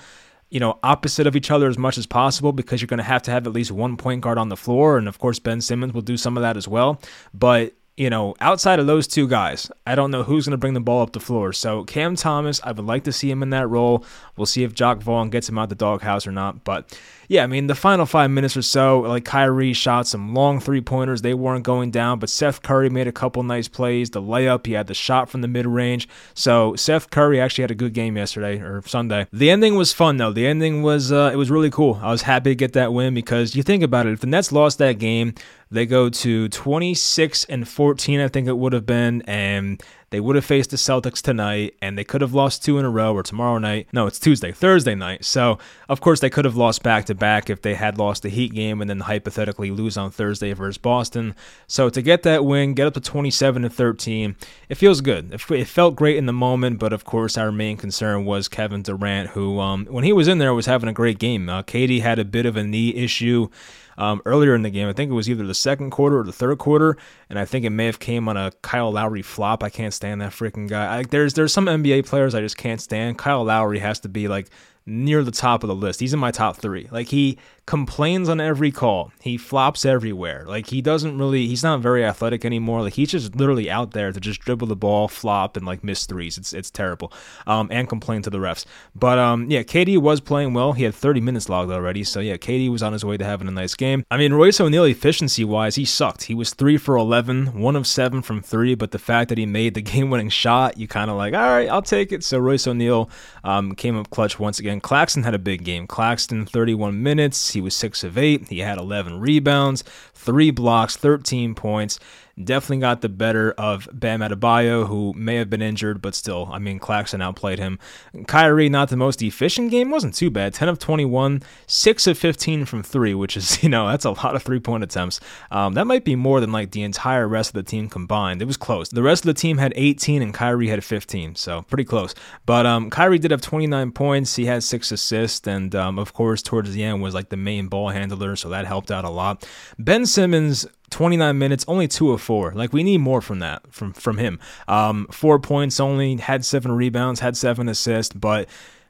you 0.50 0.60
know, 0.60 0.80
opposite 0.84 1.28
of 1.28 1.36
each 1.36 1.52
other 1.52 1.68
as 1.68 1.78
much 1.78 1.98
as 1.98 2.06
possible 2.06 2.54
because 2.54 2.82
you're 2.82 2.88
going 2.88 3.00
to 3.00 3.04
have 3.04 3.22
to 3.24 3.32
have 3.32 3.48
at 3.48 3.54
least 3.54 3.72
one 3.72 3.98
point 3.98 4.22
guard 4.22 4.38
on 4.38 4.50
the 4.50 4.58
floor. 4.58 4.98
And 4.98 5.08
of 5.08 5.20
course, 5.20 5.40
Ben 5.40 5.62
Simmons 5.62 5.94
will 5.94 6.02
do 6.02 6.18
some 6.18 6.38
of 6.38 6.42
that 6.42 6.58
as 6.58 6.68
well. 6.68 7.02
But 7.34 7.74
you 7.98 8.12
know, 8.12 8.36
outside 8.40 8.80
of 8.80 8.86
those 8.86 9.08
two 9.08 9.28
guys, 9.28 9.72
I 9.88 9.96
don't 9.96 10.12
know 10.12 10.22
who's 10.22 10.46
going 10.46 10.52
to 10.52 10.58
bring 10.58 10.76
the 10.76 10.80
ball 10.80 11.02
up 11.02 11.14
the 11.14 11.20
floor. 11.20 11.52
So 11.52 11.84
Cam 11.84 12.16
Thomas, 12.16 12.62
I 12.64 12.72
would 12.72 12.86
like 12.86 13.04
to 13.06 13.12
see 13.12 13.30
him 13.30 13.42
in 13.42 13.50
that 13.50 13.68
role. 13.68 14.06
We'll 14.36 14.46
see 14.46 14.64
if 14.64 14.74
Jacque 14.76 15.02
Vaughn 15.02 15.32
gets 15.32 15.50
him 15.50 15.58
out 15.58 15.64
of 15.64 15.70
the 15.70 15.76
doghouse 15.76 16.28
or 16.28 16.32
not. 16.32 16.64
But 16.64 16.98
yeah, 17.28 17.44
I 17.44 17.48
mean, 17.48 17.68
the 17.68 17.76
final 17.76 18.06
five 18.06 18.32
minutes 18.32 18.56
or 18.56 18.62
so, 18.62 19.00
like 19.02 19.26
Kyrie 19.26 19.74
shot 19.74 20.08
some 20.08 20.34
long 20.34 20.60
three 20.60 20.80
pointers. 20.80 21.22
They 21.22 21.34
weren't 21.34 21.66
going 21.66 21.92
down, 21.92 22.20
but 22.20 22.30
Seth 22.30 22.62
Curry 22.62 22.90
made 22.90 23.08
a 23.08 23.12
couple 23.12 23.44
nice 23.44 23.68
plays. 23.68 24.12
The 24.12 24.22
layup, 24.22 24.66
he 24.66 24.74
had 24.74 24.88
the 24.88 24.94
shot 24.94 25.30
from 25.30 25.42
the 25.42 25.48
mid 25.48 25.66
range. 25.66 26.08
So 26.34 26.76
Seth 26.76 27.10
Curry 27.10 27.42
actually 27.42 27.64
had 27.64 27.72
a 27.72 27.76
good 27.76 27.94
game 27.94 28.16
yesterday 28.16 28.60
or 28.60 28.82
Sunday. 28.86 29.28
The 29.34 29.50
ending 29.50 29.76
was 29.76 29.92
fun 29.92 30.18
though. 30.18 30.32
The 30.32 30.48
ending 30.48 30.84
was 30.84 31.12
uh, 31.12 31.30
it 31.34 31.36
was 31.36 31.52
really 31.52 31.70
cool. 31.70 32.00
I 32.02 32.12
was 32.12 32.22
happy 32.22 32.52
to 32.52 32.56
get 32.56 32.74
that 32.74 32.94
win 32.94 33.14
because 33.14 33.56
you 33.56 33.64
think 33.64 33.84
about 33.84 34.06
it, 34.06 34.14
if 34.14 34.22
the 34.22 34.28
Nets 34.28 34.54
lost 34.54 34.78
that 34.78 34.98
game, 35.00 35.34
they 35.70 35.86
go 35.86 36.10
to 36.10 36.48
26 36.48 37.44
and 37.46 37.68
14, 37.68 38.22
I 38.22 38.30
think 38.30 38.48
it 38.48 38.58
would 38.58 38.72
have 38.72 38.86
been, 38.86 39.22
and 39.24 39.84
they 40.10 40.22
would 40.22 40.36
have 40.38 40.46
faced 40.46 40.70
the 40.70 40.78
Celtics 40.78 41.22
tonight, 41.22 41.76
and 41.82 41.98
they 41.98 42.04
could 42.06 42.22
have 42.22 42.34
lost 42.34 42.64
two 42.64 42.78
in 42.78 42.86
a 42.86 42.90
row 42.90 43.14
or 43.14 43.24
tomorrow 43.24 43.58
night. 43.58 43.88
No, 43.92 44.08
it's 44.08 44.20
Tuesday, 44.20 44.54
Thursday 44.54 44.96
night. 44.96 45.26
So, 45.26 45.60
of 45.90 46.00
course, 46.00 46.22
they 46.22 46.30
could 46.30 46.46
have 46.46 46.56
lost 46.56 46.82
back 46.82 47.06
to 47.06 47.16
back 47.16 47.50
if 47.50 47.62
they 47.62 47.74
had 47.74 47.98
lost 47.98 48.24
the 48.24 48.30
Heat 48.30 48.54
game 48.54 48.80
and 48.80 48.90
then 48.90 49.02
hypothetically 49.02 49.70
lose 49.70 49.98
on 49.98 50.12
Thursday 50.12 50.54
versus 50.54 50.78
Boston. 50.78 51.36
So, 51.68 51.90
to 51.90 52.02
get 52.02 52.24
that 52.24 52.46
win, 52.46 52.74
get 52.74 52.88
up 52.88 52.94
to 52.94 53.02
27 53.02 53.66
and 53.66 53.74
13, 53.74 54.38
it 54.70 54.76
feels 54.76 55.02
good. 55.02 55.34
It 55.34 55.68
felt 55.68 55.96
great 55.98 56.16
in 56.16 56.26
the 56.26 56.34
moment, 56.34 56.80
but 56.80 56.94
of 56.94 57.04
course, 57.04 57.38
our 57.38 57.52
main 57.52 57.76
concern 57.76 58.24
was 58.24 58.48
Kevin 58.48 58.84
Durant, 58.84 59.32
who, 59.32 59.60
um, 59.60 59.86
when 59.88 60.06
he 60.06 60.14
was 60.14 60.30
in 60.30 60.38
there, 60.38 60.54
was 60.54 60.68
having 60.68 60.88
a 60.88 60.94
great 60.94 61.20
game. 61.20 61.50
Uh, 61.50 61.64
KD 61.64 62.02
had 62.02 62.18
a 62.18 62.26
bit 62.26 62.46
of 62.46 62.56
a 62.56 62.64
knee 62.64 62.96
issue 62.96 63.50
um, 63.98 64.22
earlier 64.26 64.56
in 64.56 64.62
the 64.62 64.70
game. 64.70 64.88
I 64.88 64.94
think 64.94 65.12
it 65.12 65.16
was 65.16 65.30
either 65.30 65.46
the 65.46 65.56
second 65.56 65.92
quarter 65.92 66.20
or 66.20 66.24
the 66.24 66.32
third 66.32 66.58
quarter, 66.58 66.98
and 67.30 67.40
I 67.40 67.46
think 67.46 67.66
it 67.66 67.72
may 67.72 67.86
have 67.86 68.00
came 68.00 68.28
on 68.28 68.38
a 68.38 68.52
Kyle 68.62 68.92
Lowry 68.92 69.22
flop. 69.22 69.64
I 69.64 69.70
can't 69.70 69.94
stand 69.94 70.22
that 70.22 70.32
freaking 70.32 70.70
guy. 70.70 71.00
I, 71.00 71.04
there's 71.04 71.34
there's 71.34 71.54
some 71.54 71.66
NBA 71.66 72.06
players 72.06 72.36
I 72.36 72.42
just 72.42 72.58
can't 72.58 72.82
stand. 72.82 73.18
Kyle 73.18 73.44
Lowry 73.44 73.80
has 73.80 74.00
to 74.02 74.10
be 74.10 74.28
like 74.28 74.50
near 74.86 75.24
the 75.24 75.32
top 75.32 75.64
of 75.64 75.68
the 75.68 75.76
list. 75.76 76.00
He's 76.00 76.14
in 76.14 76.20
my 76.20 76.32
top 76.32 76.58
three. 76.58 76.88
Like 76.92 77.08
he 77.08 77.38
complains 77.68 78.30
on 78.30 78.40
every 78.40 78.72
call. 78.72 79.12
He 79.22 79.38
flops 79.38 79.86
everywhere. 79.86 80.46
Like 80.48 80.68
he 80.68 80.82
doesn't 80.82 81.20
really. 81.20 81.48
He's 81.48 81.64
not 81.64 81.82
very 81.82 82.04
athletic 82.04 82.44
anymore. 82.46 82.82
Like 82.82 82.94
he's 82.94 83.12
just 83.12 83.36
literally 83.36 83.70
out 83.70 83.92
there 83.92 84.12
to 84.12 84.20
just 84.20 84.40
dribble 84.42 84.68
the 84.68 84.76
ball, 84.76 85.08
flop, 85.08 85.56
and 85.56 85.66
like 85.66 85.84
miss 85.84 86.08
threes. 86.08 86.38
It's 86.40 86.54
it's 86.54 86.72
terrible. 86.72 87.14
Um, 87.46 87.68
and 87.70 87.88
complain 87.88 88.24
to 88.24 88.32
the 88.32 88.40
refs. 88.40 88.66
But 88.96 89.20
um, 89.20 89.52
yeah, 89.52 89.62
KD 89.62 90.00
was 90.00 90.22
playing 90.22 90.54
well. 90.54 90.74
He 90.74 90.84
had 90.84 90.96
30 90.96 91.22
minutes 91.22 91.50
logged 91.50 91.72
already. 91.72 92.04
So 92.04 92.22
yeah, 92.22 92.38
KD 92.38 92.72
was 92.72 92.82
on 92.82 92.94
his 92.94 93.06
way 93.06 93.18
to 93.18 93.26
having 93.26 93.48
a 93.48 93.52
nice 93.52 93.76
game. 93.76 94.06
I 94.10 94.18
mean, 94.18 94.34
Royce 94.34 94.60
O'Neale 94.60 94.86
efficiency 94.86 95.44
wise, 95.44 95.76
he 95.76 95.86
sucked. 95.86 96.24
He 96.24 96.34
was 96.34 96.54
three 96.54 96.78
for 96.78 96.96
11, 96.96 97.60
one 97.60 97.76
of 97.76 97.86
seven 97.86 98.22
from 98.22 98.42
three. 98.42 98.76
But 98.76 98.92
the 98.92 99.00
fact 99.00 99.30
that 99.30 99.38
he 99.38 99.46
made 99.46 99.74
the 99.74 99.82
game 99.94 100.10
winning 100.10 100.30
shot, 100.30 100.78
you 100.78 100.88
kind 100.88 101.12
of 101.12 101.18
like, 101.18 101.34
all 101.34 101.50
right, 101.50 101.70
I'll 101.70 101.82
take 101.82 102.14
it. 102.14 102.24
So 102.24 102.40
Royce 102.40 102.66
O'Neale 102.66 103.10
um, 103.44 103.76
came 103.76 103.98
up 103.98 104.10
clutch 104.10 104.40
once 104.40 104.58
again. 104.58 104.80
Claxton 104.80 105.24
had 105.24 105.34
a 105.34 105.40
big 105.40 105.66
game. 105.66 105.86
Claxton, 105.86 106.46
31 106.46 107.04
minutes. 107.04 107.57
He 107.58 107.62
was 107.62 107.76
6 107.76 108.04
of 108.04 108.20
8. 108.20 108.50
He 108.50 108.60
had 108.60 108.78
11 108.78 109.20
rebounds, 109.20 109.84
3 110.14 110.52
blocks, 110.52 110.96
13 110.96 111.56
points 111.56 112.00
definitely 112.42 112.80
got 112.80 113.02
the 113.02 113.10
better 113.10 113.52
of 113.54 113.88
Bam 113.92 114.22
Adebayo, 114.22 114.88
who 114.88 115.14
may 115.14 115.36
have 115.36 115.50
been 115.50 115.62
injured, 115.62 116.02
but 116.02 116.16
still, 116.16 116.50
I 116.52 116.60
mean, 116.60 116.80
Claxton 116.80 117.22
outplayed 117.22 117.60
him. 117.60 117.80
Kyrie, 118.28 118.70
not 118.70 118.90
the 118.90 118.98
most 118.98 119.22
efficient 119.22 119.72
game, 119.72 119.90
wasn't 119.90 120.14
too 120.14 120.30
bad. 120.30 120.54
10 120.54 120.70
of 120.70 120.80
21, 120.80 121.42
6 121.66 122.08
of 122.08 122.18
15 122.18 122.66
from 122.66 122.84
3, 122.84 123.14
which 123.14 123.36
is, 123.36 123.64
you 123.64 123.70
know, 123.70 123.88
that's 123.88 124.06
a 124.06 124.12
lot 124.12 124.36
of 124.36 124.44
three 124.44 124.60
point 124.60 124.84
attempts. 124.84 125.20
Um, 125.52 125.74
that 125.74 125.88
might 125.88 126.06
be 126.06 126.16
more 126.16 126.40
than 126.40 126.52
like 126.52 126.72
the 126.72 126.84
entire 126.84 127.28
rest 127.28 127.50
of 127.50 127.54
the 127.54 127.64
team 127.64 127.90
combined. 127.90 128.42
It 128.42 128.46
was 128.46 128.58
close. 128.58 128.90
The 128.90 129.04
rest 129.04 129.24
of 129.24 129.28
the 129.28 129.40
team 129.40 129.58
had 129.58 129.74
18 129.76 130.22
and 130.22 130.34
Kyrie 130.34 130.68
had 130.68 130.84
15, 130.84 131.36
so 131.36 131.64
pretty 131.64 131.86
close. 131.86 132.14
But 132.46 132.66
um, 132.66 132.90
Kyrie 132.90 133.20
did 133.20 133.32
have 133.32 133.42
29 133.42 133.92
points. 133.92 134.36
He 134.36 134.46
had 134.46 134.64
six 134.64 134.92
assists, 134.92 135.48
and 135.48 135.74
um, 135.76 136.00
of 136.00 136.14
course, 136.14 136.42
towards 136.42 136.72
the 136.74 136.84
end 136.84 137.02
was 137.02 137.14
like 137.14 137.30
the 137.30 137.38
main 137.38 137.68
ball 137.68 137.90
handler, 137.90 138.36
so 138.36 138.50
that 138.50 138.66
helped 138.66 138.92
out 138.92 139.06
a 139.06 139.10
lot. 139.10 139.48
Ben 139.80 140.06
Simmons 140.06 140.66
29 140.90 141.38
minutes, 141.38 141.66
only 141.68 141.88
two 141.88 142.12
of 142.12 142.22
four. 142.22 142.54
Like 142.54 142.74
we 142.74 142.84
need 142.84 143.00
more 143.00 143.22
from 143.22 143.40
that 143.40 143.62
from 143.74 143.94
from 143.94 144.18
him. 144.18 144.40
Um, 144.68 145.08
four 145.12 145.40
points 145.40 145.80
only, 145.80 146.18
had 146.18 146.46
seven 146.46 146.72
rebounds, 146.72 147.20
had 147.20 147.36
seven 147.36 147.68
assists, 147.70 148.14
but 148.14 148.48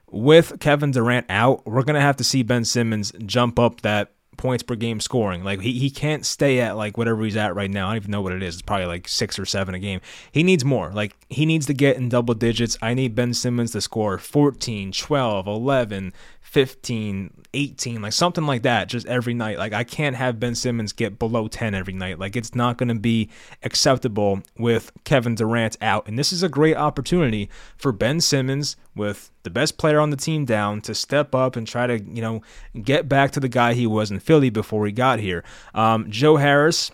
with 0.09 0.59
Kevin 0.59 0.91
Durant 0.91 1.25
out, 1.29 1.65
we're 1.65 1.83
gonna 1.83 2.01
have 2.01 2.17
to 2.17 2.23
see 2.23 2.43
Ben 2.43 2.65
Simmons 2.65 3.11
jump 3.25 3.59
up 3.59 3.81
that 3.81 4.11
points 4.37 4.63
per 4.63 4.75
game 4.75 4.99
scoring. 4.99 5.43
Like 5.43 5.61
he, 5.61 5.73
he 5.73 5.89
can't 5.89 6.25
stay 6.25 6.59
at 6.61 6.77
like 6.77 6.97
whatever 6.97 7.23
he's 7.23 7.35
at 7.35 7.55
right 7.55 7.69
now. 7.69 7.87
I 7.87 7.89
don't 7.91 7.97
even 7.97 8.11
know 8.11 8.21
what 8.21 8.33
it 8.33 8.43
is. 8.43 8.55
It's 8.55 8.61
probably 8.61 8.85
like 8.85 9.07
six 9.07 9.37
or 9.37 9.45
seven 9.45 9.75
a 9.75 9.79
game. 9.79 9.99
He 10.31 10.43
needs 10.43 10.63
more. 10.63 10.91
Like 10.91 11.15
he 11.27 11.45
needs 11.45 11.65
to 11.65 11.73
get 11.73 11.97
in 11.97 12.09
double 12.09 12.35
digits. 12.35 12.77
I 12.81 12.93
need 12.93 13.15
Ben 13.15 13.33
Simmons 13.33 13.71
to 13.71 13.81
score 13.81 14.17
14, 14.17 14.91
12, 14.91 15.47
11, 15.47 16.13
15, 16.47 17.43
18, 17.53 18.01
like 18.01 18.13
something 18.13 18.45
like 18.45 18.61
that, 18.61 18.87
just 18.87 19.05
every 19.05 19.33
night. 19.33 19.57
Like 19.57 19.73
I 19.73 19.83
can't 19.83 20.15
have 20.15 20.39
Ben 20.39 20.55
Simmons 20.55 20.93
get 20.93 21.19
below 21.19 21.49
10 21.49 21.75
every 21.75 21.93
night. 21.93 22.19
Like 22.19 22.37
it's 22.37 22.55
not 22.55 22.77
going 22.77 22.87
to 22.87 22.95
be 22.95 23.29
acceptable 23.63 24.41
with 24.57 24.93
Kevin 25.03 25.35
Durant 25.35 25.75
out. 25.81 26.07
And 26.07 26.17
this 26.17 26.31
is 26.31 26.43
a 26.43 26.49
great 26.49 26.77
opportunity 26.77 27.49
for 27.75 27.91
Ben 27.91 28.21
Simmons 28.21 28.77
with 28.95 29.29
the 29.43 29.49
best 29.49 29.77
player 29.77 29.99
on 29.99 30.09
the 30.09 30.15
team 30.15 30.45
down 30.45 30.79
to 30.81 30.95
step 30.95 31.35
up 31.35 31.57
and 31.57 31.67
try 31.67 31.85
to, 31.85 32.01
you 32.01 32.21
know, 32.21 32.41
get 32.81 33.09
back 33.09 33.31
to 33.31 33.41
the 33.41 33.49
guy 33.49 33.73
he 33.73 33.85
was 33.85 34.09
in 34.09 34.19
Philly 34.21 34.49
before 34.49 34.85
he 34.85 34.93
got 34.93 35.19
here. 35.19 35.43
Um, 35.75 36.09
Joe 36.09 36.37
Harris, 36.37 36.91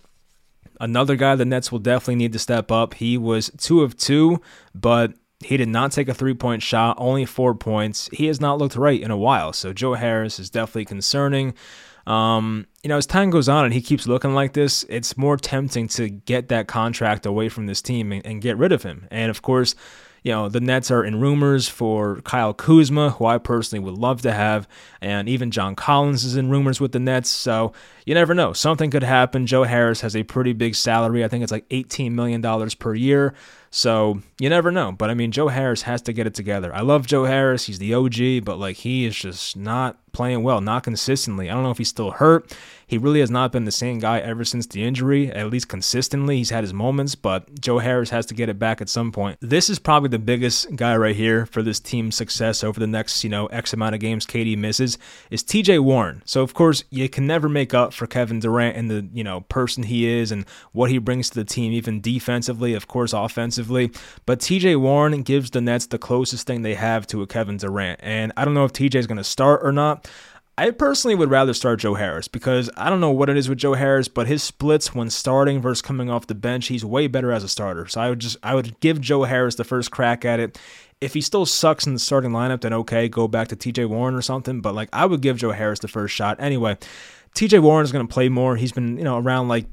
another 0.79 1.15
guy 1.15 1.35
the 1.35 1.45
Nets 1.45 1.71
will 1.71 1.77
definitely 1.77 2.15
need 2.15 2.33
to 2.33 2.39
step 2.39 2.71
up. 2.71 2.95
He 2.95 3.19
was 3.19 3.51
two 3.59 3.83
of 3.83 3.95
two, 3.97 4.41
but 4.73 5.13
He 5.45 5.57
did 5.57 5.69
not 5.69 5.91
take 5.91 6.09
a 6.09 6.13
three 6.13 6.33
point 6.33 6.61
shot, 6.63 6.97
only 6.99 7.25
four 7.25 7.53
points. 7.55 8.09
He 8.11 8.27
has 8.27 8.39
not 8.41 8.57
looked 8.57 8.75
right 8.75 9.01
in 9.01 9.11
a 9.11 9.17
while. 9.17 9.53
So 9.53 9.73
Joe 9.73 9.93
Harris 9.93 10.39
is 10.39 10.49
definitely 10.49 10.85
concerning. 10.85 11.53
Um, 12.05 12.67
you 12.83 12.89
know, 12.89 12.97
as 12.97 13.05
time 13.05 13.29
goes 13.29 13.47
on 13.47 13.63
and 13.63 13.73
he 13.73 13.81
keeps 13.81 14.07
looking 14.07 14.33
like 14.33 14.53
this, 14.53 14.83
it's 14.89 15.17
more 15.17 15.37
tempting 15.37 15.87
to 15.89 16.09
get 16.09 16.49
that 16.49 16.67
contract 16.67 17.25
away 17.25 17.47
from 17.49 17.65
this 17.65 17.81
team 17.81 18.11
and, 18.11 18.25
and 18.25 18.41
get 18.41 18.57
rid 18.57 18.71
of 18.71 18.83
him. 18.83 19.07
And 19.09 19.29
of 19.29 19.41
course, 19.41 19.73
you 20.23 20.31
know, 20.31 20.47
the 20.47 20.61
Nets 20.61 20.89
are 20.89 21.03
in 21.03 21.19
rumors 21.19 21.67
for 21.67 22.21
Kyle 22.21 22.53
Kuzma, 22.53 23.11
who 23.11 23.25
I 23.25 23.37
personally 23.37 23.83
would 23.83 23.97
love 23.97 24.21
to 24.21 24.31
have, 24.31 24.67
and 25.01 25.27
even 25.27 25.51
John 25.51 25.75
Collins 25.75 26.23
is 26.23 26.37
in 26.37 26.49
rumors 26.49 26.79
with 26.79 26.93
the 26.93 26.99
Nets. 26.99 27.29
So 27.29 27.73
you 28.05 28.13
never 28.13 28.33
know. 28.33 28.53
Something 28.53 28.89
could 28.89 29.03
happen. 29.03 29.45
Joe 29.45 29.63
Harris 29.63 30.01
has 30.01 30.15
a 30.15 30.23
pretty 30.23 30.53
big 30.53 30.75
salary. 30.75 31.25
I 31.25 31.27
think 31.27 31.43
it's 31.43 31.51
like 31.51 31.67
$18 31.69 32.11
million 32.11 32.41
per 32.79 32.95
year. 32.95 33.33
So 33.75 34.21
you 34.39 34.49
never 34.49 34.69
know. 34.69 34.91
But 34.91 35.09
I 35.09 35.15
mean, 35.15 35.31
Joe 35.31 35.47
Harris 35.47 35.81
has 35.81 36.03
to 36.03 36.13
get 36.13 36.27
it 36.27 36.35
together. 36.35 36.73
I 36.75 36.81
love 36.81 37.07
Joe 37.07 37.25
Harris. 37.25 37.65
He's 37.65 37.79
the 37.79 37.95
OG, 37.95 38.45
but 38.45 38.59
like 38.59 38.77
he 38.77 39.03
is 39.03 39.15
just 39.15 39.57
not 39.57 39.97
playing 40.11 40.43
well, 40.43 40.61
not 40.61 40.83
consistently. 40.83 41.49
I 41.49 41.55
don't 41.55 41.63
know 41.63 41.71
if 41.71 41.79
he's 41.79 41.89
still 41.89 42.11
hurt. 42.11 42.55
He 42.85 42.99
really 42.99 43.21
has 43.21 43.31
not 43.31 43.51
been 43.51 43.65
the 43.65 43.71
same 43.71 43.97
guy 43.97 44.19
ever 44.19 44.45
since 44.45 44.67
the 44.67 44.83
injury, 44.83 45.31
at 45.31 45.49
least 45.49 45.67
consistently. 45.67 46.37
He's 46.37 46.51
had 46.51 46.63
his 46.63 46.73
moments, 46.73 47.15
but 47.15 47.59
Joe 47.59 47.79
Harris 47.79 48.11
has 48.11 48.27
to 48.27 48.35
get 48.35 48.49
it 48.49 48.59
back 48.59 48.79
at 48.79 48.89
some 48.89 49.11
point. 49.11 49.39
This 49.41 49.71
is 49.71 49.79
probably 49.79 50.09
the 50.09 50.19
biggest 50.19 50.75
guy 50.75 50.95
right 50.95 51.15
here 51.15 51.47
for 51.47 51.63
this 51.63 51.79
team's 51.79 52.15
success 52.15 52.63
over 52.63 52.79
the 52.79 52.85
next, 52.85 53.23
you 53.23 53.29
know, 53.31 53.47
X 53.47 53.73
amount 53.73 53.95
of 53.95 54.01
games 54.01 54.27
KD 54.27 54.55
misses 54.55 54.99
is 55.31 55.43
TJ 55.43 55.79
Warren. 55.79 56.21
So 56.25 56.43
of 56.43 56.53
course, 56.53 56.83
you 56.91 57.09
can 57.09 57.25
never 57.25 57.49
make 57.49 57.73
up 57.73 57.93
for 57.93 58.05
Kevin 58.05 58.39
Durant 58.39 58.77
and 58.77 58.91
the, 58.91 59.07
you 59.11 59.23
know, 59.23 59.41
person 59.41 59.81
he 59.81 60.05
is 60.05 60.31
and 60.31 60.45
what 60.73 60.91
he 60.91 60.99
brings 60.99 61.31
to 61.31 61.35
the 61.35 61.45
team, 61.45 61.71
even 61.71 61.99
defensively, 61.99 62.75
of 62.75 62.87
course, 62.87 63.13
offensively. 63.13 63.62
But 63.67 64.39
TJ 64.39 64.79
Warren 64.79 65.21
gives 65.23 65.51
the 65.51 65.61
Nets 65.61 65.87
the 65.87 65.97
closest 65.97 66.47
thing 66.47 66.61
they 66.61 66.75
have 66.75 67.07
to 67.07 67.21
a 67.21 67.27
Kevin 67.27 67.57
Durant. 67.57 67.99
And 68.03 68.31
I 68.37 68.45
don't 68.45 68.53
know 68.53 68.65
if 68.65 68.73
TJ 68.73 68.95
is 68.95 69.07
going 69.07 69.17
to 69.17 69.23
start 69.23 69.61
or 69.63 69.71
not. 69.71 70.09
I 70.55 70.69
personally 70.69 71.15
would 71.15 71.31
rather 71.31 71.53
start 71.53 71.79
Joe 71.79 71.95
Harris 71.95 72.27
because 72.27 72.69
I 72.77 72.91
don't 72.91 73.01
know 73.01 73.09
what 73.09 73.27
it 73.27 73.37
is 73.37 73.49
with 73.49 73.57
Joe 73.57 73.73
Harris, 73.73 74.07
but 74.07 74.27
his 74.27 74.43
splits 74.43 74.93
when 74.93 75.09
starting 75.09 75.61
versus 75.61 75.81
coming 75.81 76.11
off 76.11 76.27
the 76.27 76.35
bench, 76.35 76.67
he's 76.67 76.85
way 76.85 77.07
better 77.07 77.31
as 77.31 77.43
a 77.43 77.49
starter. 77.49 77.87
So 77.87 77.99
I 77.99 78.09
would 78.09 78.19
just 78.19 78.37
I 78.43 78.53
would 78.53 78.79
give 78.79 79.01
Joe 79.01 79.23
Harris 79.23 79.55
the 79.55 79.63
first 79.63 79.89
crack 79.89 80.25
at 80.25 80.39
it. 80.39 80.59
If 81.01 81.15
he 81.15 81.21
still 81.21 81.47
sucks 81.47 81.87
in 81.87 81.93
the 81.93 81.99
starting 81.99 82.31
lineup, 82.31 82.61
then 82.61 82.71
okay, 82.71 83.09
go 83.09 83.27
back 83.27 83.47
to 83.47 83.55
TJ 83.55 83.89
Warren 83.89 84.13
or 84.13 84.21
something. 84.21 84.61
But 84.61 84.75
like 84.75 84.89
I 84.93 85.07
would 85.07 85.21
give 85.21 85.37
Joe 85.37 85.51
Harris 85.51 85.79
the 85.79 85.87
first 85.87 86.13
shot. 86.13 86.37
Anyway, 86.39 86.77
TJ 87.33 87.59
Warren 87.59 87.83
is 87.83 87.91
going 87.91 88.07
to 88.07 88.13
play 88.13 88.29
more. 88.29 88.55
He's 88.55 88.71
been, 88.71 88.97
you 88.97 89.03
know, 89.03 89.17
around 89.17 89.47
like 89.47 89.65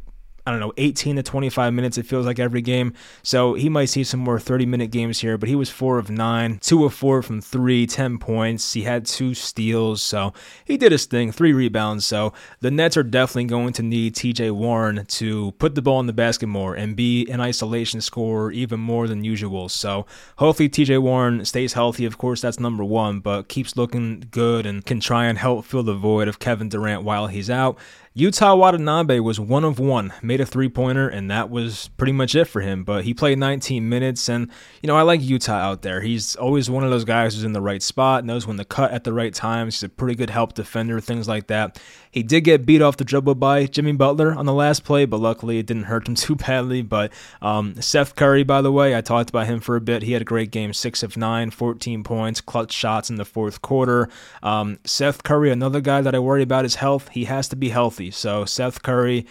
I 0.51 0.55
don't 0.55 0.61
know, 0.61 0.73
18 0.79 1.15
to 1.15 1.23
25 1.23 1.73
minutes, 1.73 1.97
it 1.97 2.07
feels 2.07 2.27
like 2.27 2.41
every 2.41 2.61
game. 2.61 2.93
So 3.23 3.55
he 3.55 3.69
might 3.69 3.85
see 3.85 4.03
some 4.03 4.19
more 4.19 4.41
30 4.41 4.67
minute 4.67 4.91
games 4.91 5.21
here, 5.21 5.39
but 5.39 5.49
he 5.49 5.55
was 5.55 5.71
4 5.71 5.99
of 5.99 6.11
9, 6.11 6.59
2 6.61 6.85
of 6.85 6.93
4 6.93 7.23
from 7.23 7.41
3, 7.41 7.87
10 7.87 8.19
points. 8.19 8.73
He 8.73 8.83
had 8.83 9.07
two 9.07 9.33
steals, 9.33 10.03
so 10.03 10.33
he 10.65 10.77
did 10.77 10.91
his 10.91 11.07
thing, 11.07 11.31
three 11.31 11.53
rebounds. 11.53 12.05
So 12.05 12.33
the 12.59 12.73
Nets 12.73 12.97
are 12.97 13.05
definitely 13.05 13.45
going 13.45 13.73
to 13.75 13.85
need 13.85 14.17
TJ 14.17 14.51
Warren 14.51 15.07
to 15.07 15.53
put 15.53 15.77
the 15.77 15.83
ball 15.83 16.01
in 16.01 16.07
the 16.07 16.13
basket 16.13 16.49
more 16.49 16.75
and 16.75 16.97
be 16.97 17.29
an 17.31 17.41
isolation 17.41 18.01
scorer 18.01 18.51
even 18.51 18.81
more 18.81 19.07
than 19.07 19.23
usual. 19.23 19.69
So 19.69 20.05
hopefully 20.39 20.69
TJ 20.69 21.01
Warren 21.01 21.45
stays 21.45 21.75
healthy. 21.75 22.07
Of 22.07 22.19
course, 22.19 22.41
that's 22.41 22.59
number 22.59 22.83
one, 22.83 23.21
but 23.21 23.47
keeps 23.47 23.77
looking 23.77 24.25
good 24.33 24.67
and 24.67 24.85
can 24.85 24.99
try 24.99 25.27
and 25.27 25.39
help 25.39 25.65
fill 25.65 25.85
the 25.85 25.95
void 25.95 26.27
of 26.27 26.41
Kevin 26.41 26.69
Durant 26.69 27.05
while 27.05 27.29
he's 27.29 27.49
out. 27.49 27.79
Yuta 28.17 28.59
Watanabe 28.59 29.21
was 29.21 29.39
one 29.39 29.63
of 29.63 29.79
one, 29.79 30.13
made 30.21 30.41
a 30.41 30.45
three 30.47 30.69
pointer, 30.69 31.09
and 31.09 31.31
that 31.31 31.49
was 31.49 31.91
pretty 31.97 32.11
much 32.13 32.35
it 32.35 32.47
for 32.47 32.61
him. 32.61 32.83
But 32.83 33.05
he 33.05 33.15
played 33.15 33.39
19 33.39 33.89
minutes, 33.89 34.29
and 34.29 34.51
you 34.83 34.89
know 34.89 34.97
I 34.97 35.03
like 35.03 35.21
Yuta 35.21 35.51
out 35.51 35.83
there. 35.83 36.01
He's 36.01 36.35
always 36.35 36.69
one 36.69 36.83
of 36.83 36.91
those 36.91 37.05
guys 37.05 37.35
who's 37.35 37.45
in 37.45 37.53
the 37.53 37.61
right 37.61 37.81
spot, 37.81 38.25
knows 38.25 38.49
when 38.49 38.57
to 38.57 38.65
cut 38.65 38.91
at 38.91 39.05
the 39.05 39.13
right 39.13 39.33
times. 39.33 39.77
He's 39.77 39.85
a 39.85 39.89
pretty 39.89 40.17
good 40.17 40.29
help 40.29 40.55
defender, 40.55 41.01
things 41.01 41.29
like 41.29 41.47
that. 41.47 41.81
He 42.11 42.25
did 42.25 42.41
get 42.41 42.67
beat 42.67 42.83
off 42.83 42.97
the 42.97 43.05
dribble 43.05 43.37
by 43.37 43.67
Jimmy 43.67 43.93
Butler 43.93 44.35
on 44.35 44.45
the 44.45 44.53
last 44.53 44.83
play, 44.83 45.05
but 45.05 45.21
luckily 45.21 45.61
it 45.61 45.67
didn't 45.67 45.85
hurt 45.85 46.09
him 46.09 46.15
too 46.17 46.35
badly. 46.35 46.83
But 46.83 47.13
um, 47.41 47.81
Seth 47.81 48.17
Curry, 48.17 48.43
by 48.43 48.61
the 48.61 48.73
way, 48.73 48.97
I 48.97 49.03
talked 49.03 49.31
about 49.31 49.47
him 49.47 49.61
for 49.61 49.77
a 49.77 49.81
bit. 49.81 50.03
He 50.03 50.15
had 50.15 50.23
a 50.23 50.25
great 50.25 50.51
game, 50.51 50.73
six 50.73 51.05
of 51.05 51.17
nine, 51.17 51.53
14 51.53 52.03
points, 52.03 52.41
clutch 52.41 52.73
shots 52.73 53.09
in 53.09 53.15
the 53.15 53.25
fourth 53.25 53.63
quarter. 53.63 54.09
Um, 54.43 54.81
Seth 54.85 55.23
Curry, 55.23 55.53
another 55.53 55.81
guy 55.81 56.01
that 56.01 56.13
I 56.17 56.19
worry 56.19 56.43
about 56.43 56.65
his 56.65 56.75
health. 56.75 57.09
He 57.11 57.27
has 57.27 57.47
to 57.51 57.57
be 57.57 57.69
healthy 57.69 58.00
healthy. 58.01 58.11
So 58.11 58.45
Seth 58.45 58.83
Curry, 58.83 59.27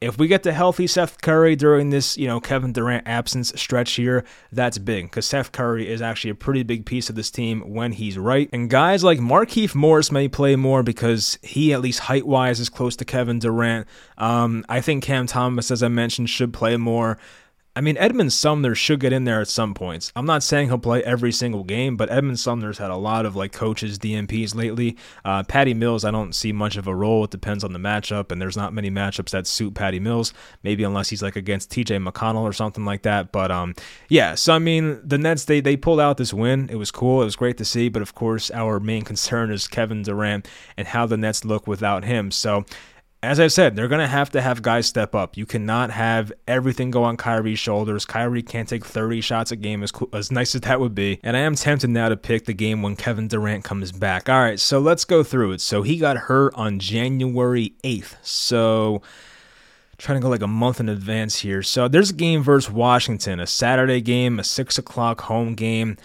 if 0.00 0.18
we 0.18 0.28
get 0.28 0.42
to 0.42 0.52
healthy 0.52 0.86
Seth 0.86 1.20
Curry 1.22 1.56
during 1.56 1.90
this, 1.90 2.16
you 2.18 2.26
know, 2.26 2.40
Kevin 2.40 2.72
Durant 2.72 3.06
absence 3.06 3.52
stretch 3.56 3.92
here, 3.92 4.24
that's 4.52 4.78
big 4.78 5.06
because 5.06 5.26
Seth 5.26 5.52
Curry 5.52 5.88
is 5.88 6.02
actually 6.02 6.30
a 6.30 6.34
pretty 6.34 6.62
big 6.62 6.84
piece 6.84 7.08
of 7.08 7.16
this 7.16 7.30
team 7.30 7.60
when 7.60 7.92
he's 7.92 8.18
right. 8.18 8.48
And 8.52 8.68
guys 8.70 9.02
like 9.02 9.18
Markieff 9.18 9.74
Morris 9.74 10.12
may 10.12 10.28
play 10.28 10.56
more 10.56 10.82
because 10.82 11.38
he, 11.42 11.72
at 11.72 11.80
least 11.80 12.00
height 12.00 12.26
wise, 12.26 12.60
is 12.60 12.68
close 12.68 12.96
to 12.96 13.04
Kevin 13.04 13.38
Durant. 13.38 13.86
Um, 14.18 14.64
I 14.68 14.80
think 14.80 15.02
Cam 15.02 15.26
Thomas, 15.26 15.70
as 15.70 15.82
I 15.82 15.88
mentioned, 15.88 16.30
should 16.30 16.52
play 16.52 16.76
more. 16.76 17.18
I 17.76 17.82
mean, 17.82 17.98
Edmund 17.98 18.32
Sumner 18.32 18.74
should 18.74 19.00
get 19.00 19.12
in 19.12 19.24
there 19.24 19.42
at 19.42 19.48
some 19.48 19.74
points. 19.74 20.10
I'm 20.16 20.24
not 20.24 20.42
saying 20.42 20.68
he'll 20.68 20.78
play 20.78 21.04
every 21.04 21.30
single 21.30 21.62
game, 21.62 21.98
but 21.98 22.10
Edmund 22.10 22.40
Sumner's 22.40 22.78
had 22.78 22.90
a 22.90 22.96
lot 22.96 23.26
of 23.26 23.36
like 23.36 23.52
coaches, 23.52 23.98
DNPs 23.98 24.54
lately. 24.54 24.96
Uh, 25.26 25.42
Patty 25.42 25.74
Mills, 25.74 26.02
I 26.02 26.10
don't 26.10 26.34
see 26.34 26.52
much 26.52 26.78
of 26.78 26.86
a 26.86 26.94
role. 26.94 27.24
It 27.24 27.30
depends 27.30 27.62
on 27.64 27.74
the 27.74 27.78
matchup, 27.78 28.32
and 28.32 28.40
there's 28.40 28.56
not 28.56 28.72
many 28.72 28.90
matchups 28.90 29.28
that 29.32 29.46
suit 29.46 29.74
Patty 29.74 30.00
Mills. 30.00 30.32
Maybe 30.62 30.84
unless 30.84 31.10
he's 31.10 31.22
like 31.22 31.36
against 31.36 31.70
TJ 31.70 32.02
McConnell 32.02 32.44
or 32.44 32.54
something 32.54 32.86
like 32.86 33.02
that. 33.02 33.30
But 33.30 33.50
um, 33.50 33.74
yeah. 34.08 34.36
So 34.36 34.54
I 34.54 34.58
mean, 34.58 34.98
the 35.06 35.18
Nets 35.18 35.44
they 35.44 35.60
they 35.60 35.76
pulled 35.76 36.00
out 36.00 36.16
this 36.16 36.32
win. 36.32 36.70
It 36.70 36.76
was 36.76 36.90
cool. 36.90 37.20
It 37.20 37.26
was 37.26 37.36
great 37.36 37.58
to 37.58 37.64
see. 37.66 37.90
But 37.90 38.00
of 38.00 38.14
course, 38.14 38.50
our 38.52 38.80
main 38.80 39.02
concern 39.02 39.50
is 39.52 39.68
Kevin 39.68 40.02
Durant 40.02 40.48
and 40.78 40.88
how 40.88 41.04
the 41.04 41.18
Nets 41.18 41.44
look 41.44 41.66
without 41.66 42.04
him. 42.06 42.30
So 42.30 42.64
as 43.26 43.40
I 43.40 43.48
said, 43.48 43.74
they're 43.74 43.88
going 43.88 44.00
to 44.00 44.06
have 44.06 44.30
to 44.30 44.40
have 44.40 44.62
guys 44.62 44.86
step 44.86 45.14
up. 45.14 45.36
You 45.36 45.46
cannot 45.46 45.90
have 45.90 46.32
everything 46.46 46.90
go 46.90 47.04
on 47.04 47.16
Kyrie's 47.16 47.58
shoulders. 47.58 48.04
Kyrie 48.06 48.42
can't 48.42 48.68
take 48.68 48.84
30 48.84 49.20
shots 49.20 49.50
a 49.50 49.56
game, 49.56 49.82
as, 49.82 49.92
as 50.12 50.30
nice 50.30 50.54
as 50.54 50.62
that 50.62 50.80
would 50.80 50.94
be. 50.94 51.18
And 51.22 51.36
I 51.36 51.40
am 51.40 51.54
tempted 51.56 51.90
now 51.90 52.08
to 52.08 52.16
pick 52.16 52.44
the 52.44 52.54
game 52.54 52.82
when 52.82 52.96
Kevin 52.96 53.28
Durant 53.28 53.64
comes 53.64 53.92
back. 53.92 54.28
All 54.28 54.40
right, 54.40 54.60
so 54.60 54.78
let's 54.78 55.04
go 55.04 55.22
through 55.22 55.52
it. 55.52 55.60
So 55.60 55.82
he 55.82 55.98
got 55.98 56.16
hurt 56.16 56.54
on 56.54 56.78
January 56.78 57.74
8th. 57.82 58.16
So 58.22 59.02
trying 59.98 60.18
to 60.18 60.22
go 60.22 60.28
like 60.28 60.42
a 60.42 60.46
month 60.46 60.80
in 60.80 60.88
advance 60.88 61.40
here. 61.40 61.62
So 61.62 61.88
there's 61.88 62.10
a 62.10 62.14
game 62.14 62.42
versus 62.42 62.70
Washington, 62.70 63.40
a 63.40 63.46
Saturday 63.46 64.00
game, 64.00 64.38
a 64.38 64.44
6 64.44 64.78
o'clock 64.78 65.22
home 65.22 65.54
game. 65.54 65.96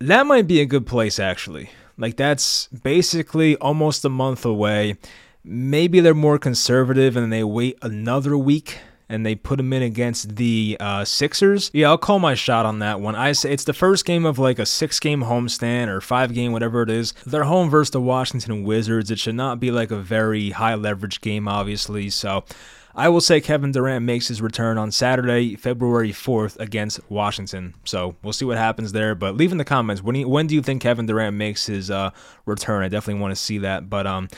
That 0.00 0.26
might 0.26 0.46
be 0.46 0.60
a 0.60 0.66
good 0.66 0.86
place, 0.86 1.18
actually. 1.18 1.70
Like, 1.96 2.16
that's 2.16 2.66
basically 2.68 3.56
almost 3.56 4.04
a 4.04 4.08
month 4.08 4.44
away. 4.44 4.96
Maybe 5.44 6.00
they're 6.00 6.14
more 6.14 6.38
conservative 6.38 7.16
and 7.16 7.32
they 7.32 7.42
wait 7.42 7.78
another 7.82 8.36
week 8.38 8.78
and 9.08 9.26
they 9.26 9.34
put 9.34 9.60
him 9.60 9.72
in 9.72 9.82
against 9.82 10.36
the 10.36 10.76
uh, 10.80 11.04
Sixers. 11.04 11.70
Yeah, 11.74 11.88
I'll 11.88 11.98
call 11.98 12.18
my 12.18 12.34
shot 12.34 12.64
on 12.64 12.78
that 12.78 13.00
one. 13.00 13.14
I 13.14 13.32
say 13.32 13.52
it's 13.52 13.64
the 13.64 13.74
first 13.74 14.06
game 14.06 14.24
of 14.24 14.38
like 14.38 14.58
a 14.58 14.64
six 14.64 14.98
game 14.98 15.24
homestand 15.24 15.88
or 15.88 16.00
five 16.00 16.32
game, 16.32 16.52
whatever 16.52 16.82
it 16.82 16.88
is. 16.88 17.12
They're 17.26 17.44
home 17.44 17.68
versus 17.68 17.90
the 17.90 18.00
Washington 18.00 18.64
Wizards. 18.64 19.10
It 19.10 19.18
should 19.18 19.34
not 19.34 19.60
be 19.60 19.70
like 19.70 19.90
a 19.90 19.96
very 19.96 20.50
high 20.50 20.76
leverage 20.76 21.20
game, 21.20 21.46
obviously. 21.46 22.08
So 22.08 22.44
I 22.94 23.10
will 23.10 23.20
say 23.20 23.40
Kevin 23.40 23.72
Durant 23.72 24.04
makes 24.04 24.28
his 24.28 24.40
return 24.40 24.78
on 24.78 24.90
Saturday, 24.92 25.56
February 25.56 26.12
4th 26.12 26.58
against 26.58 27.00
Washington. 27.10 27.74
So 27.84 28.16
we'll 28.22 28.32
see 28.32 28.44
what 28.46 28.56
happens 28.56 28.92
there. 28.92 29.14
But 29.14 29.36
leave 29.36 29.52
in 29.52 29.58
the 29.58 29.64
comments 29.64 30.02
when, 30.02 30.14
he, 30.14 30.24
when 30.24 30.46
do 30.46 30.54
you 30.54 30.62
think 30.62 30.80
Kevin 30.80 31.04
Durant 31.04 31.36
makes 31.36 31.66
his 31.66 31.90
uh, 31.90 32.10
return? 32.46 32.82
I 32.82 32.88
definitely 32.88 33.20
want 33.20 33.32
to 33.32 33.42
see 33.42 33.58
that. 33.58 33.90
But 33.90 34.06
um, 34.06 34.28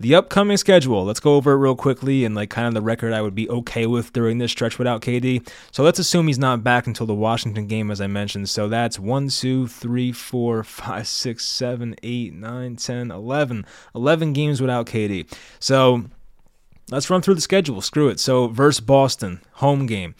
the 0.00 0.14
upcoming 0.14 0.56
schedule. 0.56 1.04
Let's 1.04 1.20
go 1.20 1.34
over 1.34 1.52
it 1.52 1.56
real 1.56 1.74
quickly 1.74 2.24
and 2.24 2.34
like 2.34 2.50
kind 2.50 2.68
of 2.68 2.74
the 2.74 2.82
record 2.82 3.12
I 3.12 3.22
would 3.22 3.34
be 3.34 3.48
okay 3.50 3.86
with 3.86 4.12
during 4.12 4.38
this 4.38 4.52
stretch 4.52 4.78
without 4.78 5.02
KD. 5.02 5.48
So 5.72 5.82
let's 5.82 5.98
assume 5.98 6.28
he's 6.28 6.38
not 6.38 6.62
back 6.62 6.86
until 6.86 7.06
the 7.06 7.14
Washington 7.14 7.66
game, 7.66 7.90
as 7.90 8.00
I 8.00 8.06
mentioned. 8.06 8.48
So 8.48 8.68
that's 8.68 8.98
1, 8.98 9.28
2, 9.28 9.66
3, 9.66 10.12
4, 10.12 10.64
5, 10.64 11.06
6, 11.06 11.44
7, 11.44 11.96
8, 12.02 12.34
9, 12.34 12.76
10, 12.76 13.10
11. 13.10 13.66
11 13.94 14.32
games 14.32 14.60
without 14.60 14.86
KD. 14.86 15.32
So 15.58 16.04
let's 16.90 17.10
run 17.10 17.22
through 17.22 17.34
the 17.34 17.40
schedule. 17.40 17.80
Screw 17.80 18.08
it. 18.08 18.20
So 18.20 18.48
versus 18.48 18.80
Boston, 18.80 19.40
home 19.54 19.86
game. 19.86 20.14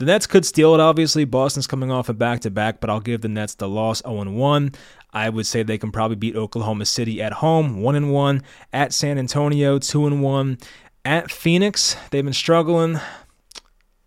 The 0.00 0.06
Nets 0.06 0.26
could 0.26 0.46
steal 0.46 0.72
it, 0.72 0.80
obviously. 0.80 1.26
Boston's 1.26 1.66
coming 1.66 1.90
off 1.90 2.08
a 2.08 2.14
back 2.14 2.40
to 2.40 2.50
back, 2.50 2.80
but 2.80 2.88
I'll 2.88 3.00
give 3.00 3.20
the 3.20 3.28
Nets 3.28 3.56
the 3.56 3.68
loss 3.68 4.00
0 4.02 4.30
1. 4.30 4.72
I 5.12 5.28
would 5.28 5.44
say 5.44 5.62
they 5.62 5.76
can 5.76 5.92
probably 5.92 6.16
beat 6.16 6.36
Oklahoma 6.36 6.86
City 6.86 7.20
at 7.20 7.34
home, 7.34 7.82
1 7.82 8.10
1. 8.10 8.42
At 8.72 8.94
San 8.94 9.18
Antonio, 9.18 9.78
2 9.78 10.16
1. 10.16 10.58
At 11.04 11.30
Phoenix, 11.30 11.98
they've 12.10 12.24
been 12.24 12.32
struggling. 12.32 12.98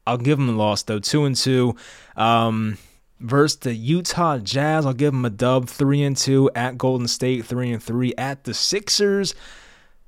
I'll 0.07 0.17
give 0.17 0.39
them 0.39 0.49
a 0.49 0.53
loss 0.53 0.81
though, 0.81 0.97
2 0.97 1.35
2. 1.35 1.75
Um, 2.17 2.79
versus 3.19 3.59
the 3.59 3.75
Utah 3.75 4.39
Jazz, 4.39 4.87
I'll 4.87 4.93
give 4.93 5.13
them 5.13 5.25
a 5.25 5.29
dub, 5.29 5.69
3 5.69 6.11
2. 6.15 6.49
At 6.55 6.75
Golden 6.75 7.07
State, 7.07 7.45
3 7.45 7.77
3. 7.77 8.15
At 8.17 8.45
the 8.45 8.55
Sixers, 8.55 9.35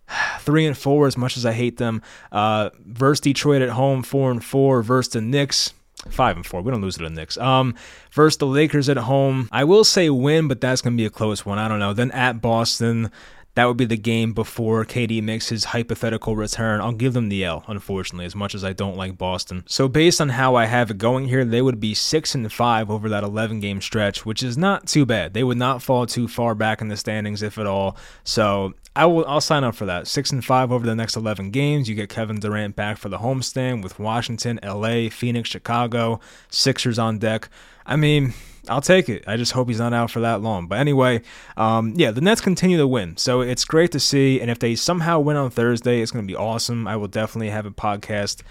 three 0.39 0.65
and 0.65 0.77
four 0.77 1.07
as 1.07 1.17
much 1.17 1.37
as 1.37 1.45
I 1.45 1.51
hate 1.53 1.77
them. 1.77 2.01
Uh, 2.31 2.69
versus 2.85 3.21
Detroit 3.21 3.61
at 3.61 3.69
home, 3.69 4.03
four 4.03 4.31
and 4.31 4.43
four. 4.43 4.81
Versus 4.81 5.13
the 5.13 5.21
Knicks, 5.21 5.73
five 6.09 6.35
and 6.35 6.45
four. 6.45 6.61
We 6.61 6.71
don't 6.71 6.81
lose 6.81 6.97
to 6.97 7.03
the 7.03 7.09
Knicks. 7.09 7.37
Um, 7.37 7.75
first 8.09 8.39
the 8.39 8.47
Lakers 8.47 8.89
at 8.89 8.97
home. 8.97 9.49
I 9.51 9.63
will 9.63 9.83
say 9.83 10.09
win, 10.09 10.47
but 10.47 10.61
that's 10.61 10.81
gonna 10.81 10.95
be 10.95 11.05
a 11.05 11.09
close 11.09 11.45
one. 11.45 11.59
I 11.59 11.67
don't 11.67 11.79
know. 11.79 11.93
Then 11.93 12.11
at 12.11 12.41
Boston. 12.41 13.11
That 13.55 13.65
would 13.65 13.77
be 13.77 13.85
the 13.85 13.97
game 13.97 14.33
before 14.33 14.85
KD 14.85 15.23
makes 15.23 15.49
his 15.49 15.65
hypothetical 15.65 16.35
return. 16.35 16.81
I'll 16.81 16.91
give 16.91 17.13
them 17.13 17.29
the 17.29 17.43
L, 17.43 17.63
unfortunately, 17.67 18.25
as 18.25 18.35
much 18.35 18.53
as 18.53 18.63
I 18.63 18.73
don't 18.73 18.97
like 18.97 19.17
Boston. 19.17 19.63
So 19.67 19.87
based 19.87 20.21
on 20.21 20.29
how 20.29 20.55
I 20.55 20.65
have 20.65 20.91
it 20.91 20.97
going 20.97 21.27
here, 21.27 21.45
they 21.45 21.61
would 21.61 21.79
be 21.79 21.93
six 21.93 22.35
and 22.35 22.51
five 22.51 22.91
over 22.91 23.09
that 23.09 23.23
11 23.23 23.61
game 23.61 23.81
stretch, 23.81 24.25
which 24.25 24.43
is 24.43 24.57
not 24.57 24.87
too 24.87 25.05
bad. 25.05 25.33
They 25.33 25.43
would 25.43 25.57
not 25.57 25.81
fall 25.81 26.05
too 26.05 26.27
far 26.27 26.53
back 26.53 26.81
in 26.81 26.89
the 26.89 26.97
standings, 26.97 27.41
if 27.41 27.57
at 27.57 27.65
all. 27.65 27.97
So 28.23 28.73
I 28.95 29.05
will. 29.05 29.25
I'll 29.25 29.41
sign 29.41 29.63
up 29.63 29.75
for 29.75 29.85
that. 29.85 30.07
Six 30.07 30.31
and 30.31 30.43
five 30.43 30.71
over 30.71 30.85
the 30.85 30.95
next 30.95 31.15
11 31.15 31.51
games. 31.51 31.89
You 31.89 31.95
get 31.95 32.09
Kevin 32.09 32.39
Durant 32.39 32.75
back 32.75 32.97
for 32.97 33.09
the 33.09 33.19
homestand 33.19 33.83
with 33.83 33.99
Washington, 33.99 34.59
LA, 34.63 35.09
Phoenix, 35.09 35.49
Chicago, 35.49 36.19
Sixers 36.49 36.97
on 36.97 37.19
deck. 37.19 37.49
I 37.85 37.97
mean, 37.97 38.33
I'll 38.69 38.81
take 38.81 39.09
it. 39.09 39.23
I 39.27 39.37
just 39.37 39.51
hope 39.51 39.67
he's 39.67 39.79
not 39.79 39.93
out 39.93 40.11
for 40.11 40.19
that 40.21 40.41
long. 40.41 40.67
But 40.67 40.79
anyway, 40.79 41.21
um, 41.57 41.93
yeah, 41.95 42.11
the 42.11 42.21
Nets 42.21 42.41
continue 42.41 42.77
to 42.77 42.87
win. 42.87 43.17
So 43.17 43.41
it's 43.41 43.65
great 43.65 43.91
to 43.93 43.99
see. 43.99 44.39
And 44.41 44.49
if 44.49 44.59
they 44.59 44.75
somehow 44.75 45.19
win 45.19 45.37
on 45.37 45.49
Thursday, 45.49 46.01
it's 46.01 46.11
going 46.11 46.25
to 46.25 46.31
be 46.31 46.35
awesome. 46.35 46.87
I 46.87 46.95
will 46.95 47.07
definitely 47.07 47.49
have 47.49 47.65
a 47.65 47.71
podcast 47.71 48.41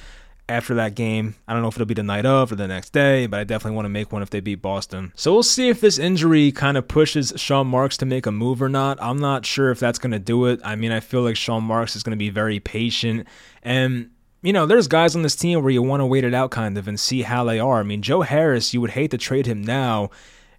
after 0.49 0.75
that 0.75 0.95
game. 0.95 1.35
I 1.49 1.53
don't 1.53 1.63
know 1.63 1.69
if 1.69 1.77
it'll 1.77 1.87
be 1.87 1.95
the 1.95 2.03
night 2.03 2.27
of 2.27 2.53
or 2.53 2.57
the 2.57 2.69
next 2.69 2.93
day, 2.93 3.27
but 3.27 3.41
I 3.41 3.45
definitely 3.45 3.77
want 3.77 3.87
to 3.87 3.91
make 3.91 4.13
one 4.13 4.23
if 4.23 4.31
they 4.31 4.41
beat 4.41 4.61
Boston. 4.61 5.13
So 5.17 5.33
we'll 5.33 5.43
see 5.43 5.69
if 5.69 5.81
this 5.81 5.99
injury 5.99 6.53
kind 6.53 6.77
of 6.77 6.87
pushes 6.87 7.33
Sean 7.37 7.67
Marks 7.67 7.97
to 7.99 8.07
make 8.07 8.27
a 8.27 8.33
move 8.33 8.61
or 8.61 8.69
not. 8.69 8.99
I'm 9.01 9.19
not 9.19 9.47
sure 9.47 9.71
if 9.71 9.81
that's 9.81 9.99
going 9.99 10.13
to 10.13 10.19
do 10.19 10.47
it. 10.47 10.61
I 10.63 10.77
mean, 10.77 10.93
I 10.93 11.01
feel 11.01 11.23
like 11.23 11.37
Sean 11.37 11.65
Marks 11.65 11.97
is 11.97 12.03
going 12.03 12.13
to 12.13 12.19
be 12.19 12.31
very 12.31 12.61
patient 12.61 13.27
and 13.63 14.11
you 14.45 14.53
know, 14.53 14.67
there's 14.67 14.89
guys 14.89 15.17
on 15.17 15.23
this 15.23 15.35
team 15.35 15.63
where 15.63 15.71
you 15.71 15.83
want 15.83 16.03
to 16.03 16.07
wait 16.07 16.23
it 16.23 16.35
out 16.35 16.51
kind 16.51 16.77
of 16.77 16.87
and 16.87 17.01
see 17.01 17.23
how 17.23 17.45
they 17.45 17.59
are. 17.59 17.81
I 17.81 17.83
mean, 17.83 18.03
Joe 18.03 18.21
Harris, 18.21 18.75
you 18.75 18.81
would 18.83 18.91
hate 18.91 19.11
to 19.13 19.19
trade 19.19 19.47
him 19.47 19.65
now 19.65 20.11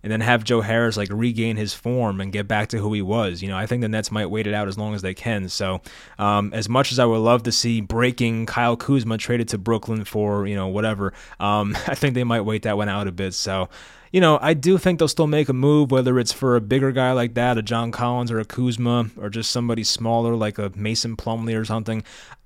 and 0.01 0.12
then 0.12 0.22
have 0.22 0.44
Joe 0.44 0.62
Harris 0.62 0.98
like 0.98 1.10
regain 1.12 1.56
his 1.56 1.75
form 1.75 2.20
and 2.20 2.32
get 2.32 2.48
back 2.48 2.70
to 2.70 2.80
who 2.80 2.94
he 2.94 3.04
was. 3.04 3.44
You 3.44 3.48
know, 3.48 3.58
I 3.58 3.68
think 3.68 3.82
the 3.82 3.88
Nets 3.88 4.12
might 4.12 4.25
wait 4.25 4.48
it 4.48 4.56
out 4.56 4.68
as 4.68 4.75
long 4.75 4.96
as 4.96 5.04
they 5.04 5.13
can. 5.13 5.50
So, 5.50 5.82
um, 6.18 6.51
as 6.51 6.68
much 6.68 6.92
as 6.92 6.98
I 6.98 7.06
would 7.06 7.20
love 7.20 7.44
to 7.44 7.51
see 7.51 7.80
breaking 7.80 8.48
Kyle 8.48 8.75
Kuzma 8.75 9.20
traded 9.20 9.50
to 9.50 9.60
Brooklyn 9.60 10.04
for 10.04 10.48
you 10.48 10.56
know 10.56 10.68
whatever, 10.68 11.13
um, 11.39 11.77
I 11.88 11.94
think 11.94 12.15
they 12.15 12.24
might 12.24 12.42
wait 12.42 12.63
that 12.63 12.77
one 12.77 12.89
out 12.89 13.08
a 13.08 13.12
bit. 13.12 13.36
So 13.36 13.70
you 14.12 14.22
know, 14.22 14.39
I 14.42 14.54
do 14.54 14.77
think 14.77 15.00
they'll 15.00 15.10
still 15.10 15.27
make 15.27 15.50
a 15.50 15.54
move, 15.54 15.92
whether 15.92 16.18
it's 16.20 16.32
for 16.32 16.56
a 16.56 16.62
bigger 16.62 16.92
guy 16.92 17.12
like 17.12 17.34
that, 17.34 17.58
a 17.58 17.62
John 17.62 17.92
Collins 17.92 18.32
or 18.32 18.39
a 18.39 18.46
Kuzma, 18.46 19.10
or 19.18 19.30
just 19.30 19.51
somebody 19.51 19.84
smaller 19.84 20.36
like 20.36 20.58
a 20.58 20.72
Mason 20.74 21.18
Plumlee 21.18 21.60
or 21.60 21.65
something. 21.65 22.01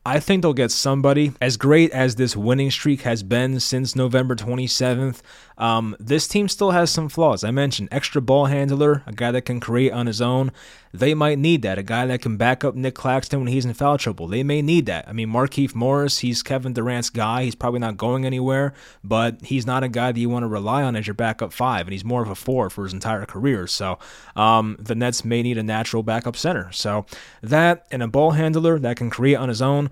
I 0.09 0.19
think 0.19 0.41
they'll 0.41 0.53
get 0.53 0.71
somebody 0.71 1.33
as 1.39 1.55
great 1.55 1.91
as 1.91 2.15
this 2.15 2.35
winning 2.35 2.71
streak 2.71 3.01
has 3.01 3.21
been 3.21 3.59
since 3.59 3.95
November 3.95 4.35
27th. 4.35 5.21
Um, 5.59 5.95
this 5.99 6.27
team 6.27 6.47
still 6.47 6.71
has 6.71 6.89
some 6.89 7.09
flaws. 7.09 7.43
I 7.43 7.51
mentioned 7.51 7.89
extra 7.91 8.19
ball 8.19 8.45
handler, 8.45 9.03
a 9.05 9.11
guy 9.11 9.29
that 9.31 9.43
can 9.43 9.59
create 9.59 9.91
on 9.91 10.07
his 10.07 10.19
own. 10.19 10.51
They 10.93 11.13
might 11.13 11.37
need 11.37 11.61
that. 11.61 11.77
A 11.77 11.83
guy 11.83 12.07
that 12.07 12.21
can 12.21 12.37
back 12.37 12.63
up 12.63 12.73
Nick 12.73 12.95
Claxton 12.95 13.39
when 13.39 13.49
he's 13.49 13.65
in 13.65 13.73
foul 13.73 13.97
trouble. 13.97 14.27
They 14.27 14.41
may 14.41 14.61
need 14.61 14.87
that. 14.87 15.07
I 15.07 15.13
mean, 15.13 15.29
Markieff 15.29 15.75
Morris, 15.75 16.19
he's 16.19 16.41
Kevin 16.41 16.73
Durant's 16.73 17.11
guy. 17.11 17.43
He's 17.43 17.53
probably 17.53 17.81
not 17.81 17.97
going 17.97 18.25
anywhere, 18.25 18.73
but 19.03 19.41
he's 19.43 19.67
not 19.67 19.83
a 19.83 19.89
guy 19.89 20.11
that 20.11 20.19
you 20.19 20.29
want 20.29 20.43
to 20.43 20.47
rely 20.47 20.81
on 20.81 20.95
as 20.95 21.05
your 21.05 21.13
backup 21.13 21.53
five, 21.53 21.85
and 21.85 21.91
he's 21.91 22.05
more 22.05 22.23
of 22.23 22.29
a 22.29 22.35
four 22.35 22.69
for 22.69 22.85
his 22.85 22.93
entire 22.93 23.25
career. 23.25 23.67
So 23.67 23.99
um, 24.35 24.77
the 24.79 24.95
Nets 24.95 25.23
may 25.23 25.43
need 25.43 25.57
a 25.57 25.63
natural 25.63 26.01
backup 26.01 26.35
center. 26.35 26.71
So 26.71 27.05
that 27.43 27.85
and 27.91 28.01
a 28.01 28.07
ball 28.07 28.31
handler 28.31 28.79
that 28.79 28.97
can 28.97 29.09
create 29.09 29.35
on 29.35 29.49
his 29.49 29.61
own 29.61 29.91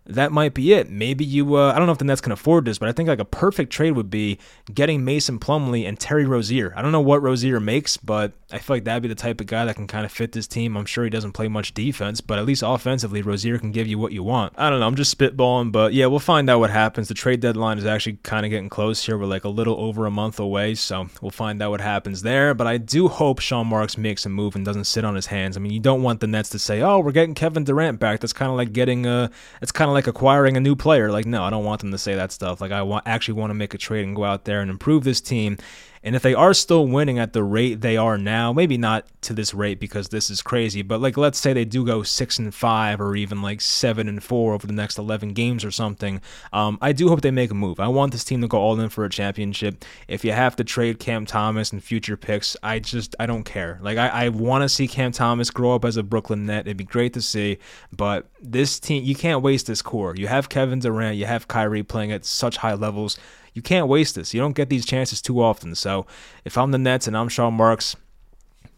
that 0.05 0.31
might 0.31 0.53
be 0.53 0.73
it. 0.73 0.89
Maybe 0.89 1.23
you, 1.23 1.55
uh, 1.55 1.71
I 1.73 1.77
don't 1.77 1.85
know 1.85 1.91
if 1.91 1.99
the 1.99 2.05
Nets 2.05 2.21
can 2.21 2.31
afford 2.31 2.65
this, 2.65 2.79
but 2.79 2.89
I 2.89 2.91
think 2.91 3.07
like 3.07 3.19
a 3.19 3.25
perfect 3.25 3.71
trade 3.71 3.91
would 3.91 4.09
be 4.09 4.39
getting 4.73 5.05
Mason 5.05 5.39
Plumlee 5.39 5.87
and 5.87 5.99
Terry 5.99 6.25
Rozier. 6.25 6.73
I 6.75 6.81
don't 6.81 6.91
know 6.91 7.01
what 7.01 7.21
Rozier 7.21 7.59
makes, 7.59 7.97
but 7.97 8.33
I 8.51 8.57
feel 8.57 8.77
like 8.77 8.83
that'd 8.85 9.03
be 9.03 9.09
the 9.09 9.15
type 9.15 9.39
of 9.39 9.47
guy 9.47 9.65
that 9.65 9.75
can 9.75 9.87
kind 9.87 10.05
of 10.05 10.11
fit 10.11 10.31
this 10.31 10.47
team. 10.47 10.75
I'm 10.75 10.85
sure 10.85 11.03
he 11.03 11.09
doesn't 11.09 11.33
play 11.33 11.47
much 11.47 11.73
defense, 11.73 12.19
but 12.19 12.39
at 12.39 12.45
least 12.45 12.63
offensively, 12.65 13.21
Rozier 13.21 13.59
can 13.59 13.71
give 13.71 13.87
you 13.87 13.99
what 13.99 14.11
you 14.11 14.23
want. 14.23 14.53
I 14.57 14.69
don't 14.69 14.79
know. 14.79 14.87
I'm 14.87 14.95
just 14.95 15.15
spitballing, 15.15 15.71
but 15.71 15.93
yeah, 15.93 16.07
we'll 16.07 16.19
find 16.19 16.49
out 16.49 16.59
what 16.59 16.71
happens. 16.71 17.07
The 17.07 17.13
trade 17.13 17.39
deadline 17.39 17.77
is 17.77 17.85
actually 17.85 18.17
kind 18.23 18.45
of 18.45 18.49
getting 18.49 18.69
close 18.69 19.05
here. 19.05 19.17
We're 19.17 19.25
like 19.25 19.43
a 19.43 19.49
little 19.49 19.79
over 19.79 20.05
a 20.05 20.11
month 20.11 20.39
away, 20.39 20.75
so 20.75 21.09
we'll 21.21 21.31
find 21.31 21.61
out 21.61 21.71
what 21.71 21.81
happens 21.81 22.23
there. 22.23 22.53
But 22.53 22.67
I 22.67 22.77
do 22.77 23.07
hope 23.07 23.39
Sean 23.39 23.67
Marks 23.67 23.97
makes 23.97 24.25
a 24.25 24.29
move 24.29 24.55
and 24.55 24.65
doesn't 24.65 24.85
sit 24.85 25.05
on 25.05 25.15
his 25.15 25.27
hands. 25.27 25.57
I 25.57 25.59
mean, 25.59 25.71
you 25.71 25.79
don't 25.79 26.01
want 26.01 26.21
the 26.21 26.27
Nets 26.27 26.49
to 26.49 26.59
say, 26.59 26.81
"Oh, 26.81 26.99
we're 26.99 27.11
getting 27.11 27.35
Kevin 27.35 27.63
Durant 27.63 27.99
back." 27.99 28.19
That's 28.19 28.33
kind 28.33 28.49
of 28.49 28.57
like 28.57 28.73
getting 28.73 29.05
a. 29.05 29.29
It's 29.61 29.71
kind 29.71 29.89
of 29.89 29.90
like 29.93 30.07
acquiring 30.07 30.57
a 30.57 30.59
new 30.59 30.75
player. 30.75 31.11
Like, 31.11 31.25
no, 31.25 31.43
I 31.43 31.49
don't 31.49 31.65
want 31.65 31.81
them 31.81 31.91
to 31.91 31.97
say 31.97 32.15
that 32.15 32.31
stuff. 32.31 32.61
Like, 32.61 32.71
I 32.71 32.81
want 32.81 33.07
actually 33.07 33.35
want 33.35 33.51
to 33.51 33.55
make 33.55 33.73
a 33.73 33.77
trade 33.77 34.05
and 34.05 34.15
go 34.15 34.23
out 34.23 34.45
there 34.45 34.61
and 34.61 34.69
improve 34.69 35.03
this 35.03 35.21
team 35.21 35.57
and 36.03 36.15
if 36.15 36.21
they 36.21 36.33
are 36.33 36.53
still 36.53 36.87
winning 36.87 37.19
at 37.19 37.33
the 37.33 37.43
rate 37.43 37.81
they 37.81 37.97
are 37.97 38.17
now, 38.17 38.51
maybe 38.51 38.77
not 38.77 39.05
to 39.21 39.33
this 39.33 39.53
rate 39.53 39.79
because 39.79 40.09
this 40.09 40.29
is 40.29 40.41
crazy, 40.41 40.81
but 40.81 40.99
like 40.99 41.17
let's 41.17 41.39
say 41.39 41.53
they 41.53 41.65
do 41.65 41.85
go 41.85 42.03
six 42.03 42.39
and 42.39 42.53
five 42.53 42.99
or 42.99 43.15
even 43.15 43.41
like 43.41 43.61
seven 43.61 44.07
and 44.07 44.23
four 44.23 44.53
over 44.53 44.65
the 44.65 44.73
next 44.73 44.97
eleven 44.97 45.33
games 45.33 45.63
or 45.63 45.71
something. 45.71 46.21
Um, 46.51 46.77
I 46.81 46.91
do 46.91 47.09
hope 47.09 47.21
they 47.21 47.31
make 47.31 47.51
a 47.51 47.55
move. 47.55 47.79
I 47.79 47.87
want 47.87 48.11
this 48.11 48.23
team 48.23 48.41
to 48.41 48.47
go 48.47 48.57
all 48.57 48.79
in 48.79 48.89
for 48.89 49.05
a 49.05 49.09
championship. 49.09 49.85
If 50.07 50.25
you 50.25 50.31
have 50.31 50.55
to 50.55 50.63
trade 50.63 50.99
Cam 50.99 51.25
Thomas 51.25 51.71
and 51.71 51.83
future 51.83 52.17
picks, 52.17 52.57
I 52.63 52.79
just 52.79 53.15
I 53.19 53.25
don't 53.25 53.43
care. 53.43 53.79
Like 53.81 53.97
I, 53.97 54.07
I 54.07 54.29
want 54.29 54.63
to 54.63 54.69
see 54.69 54.87
Cam 54.87 55.11
Thomas 55.11 55.51
grow 55.51 55.75
up 55.75 55.85
as 55.85 55.97
a 55.97 56.03
Brooklyn 56.03 56.45
Net. 56.45 56.67
It'd 56.67 56.77
be 56.77 56.83
great 56.83 57.13
to 57.13 57.21
see, 57.21 57.59
but 57.95 58.27
this 58.41 58.79
team 58.79 59.03
you 59.03 59.15
can't 59.15 59.41
waste 59.43 59.67
this 59.67 59.81
core. 59.81 60.15
You 60.15 60.27
have 60.27 60.49
Kevin 60.49 60.79
Durant, 60.79 61.17
you 61.17 61.25
have 61.25 61.47
Kyrie 61.47 61.83
playing 61.83 62.11
at 62.11 62.25
such 62.25 62.57
high 62.57 62.73
levels 62.73 63.17
you 63.53 63.61
can't 63.61 63.87
waste 63.87 64.15
this. 64.15 64.33
You 64.33 64.39
don't 64.39 64.55
get 64.55 64.69
these 64.69 64.85
chances 64.85 65.21
too 65.21 65.41
often. 65.41 65.75
So 65.75 66.05
if 66.45 66.57
I'm 66.57 66.71
the 66.71 66.77
Nets 66.77 67.07
and 67.07 67.17
I'm 67.17 67.29
Sean 67.29 67.53
Marks, 67.53 67.95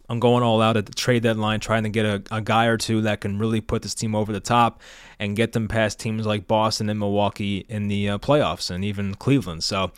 I'm 0.08 0.20
going 0.20 0.42
all 0.42 0.60
out 0.60 0.76
at 0.76 0.86
the 0.86 0.92
trade 0.92 1.22
deadline, 1.22 1.60
trying 1.60 1.84
to 1.84 1.88
get 1.88 2.04
a, 2.04 2.22
a, 2.30 2.40
guy 2.42 2.66
or 2.66 2.76
two 2.76 3.00
that 3.02 3.22
can 3.22 3.38
really 3.38 3.62
put 3.62 3.82
this 3.82 3.94
team 3.94 4.14
over 4.14 4.32
the 4.32 4.40
top 4.40 4.82
and 5.18 5.34
get 5.34 5.52
them 5.52 5.66
past 5.66 5.98
teams 5.98 6.26
like 6.26 6.46
Boston 6.46 6.90
and 6.90 6.98
Milwaukee 6.98 7.64
in 7.68 7.88
the 7.88 8.10
uh, 8.10 8.18
playoffs 8.18 8.70
and 8.70 8.84
even 8.84 9.14
Cleveland. 9.14 9.64
So 9.64 9.92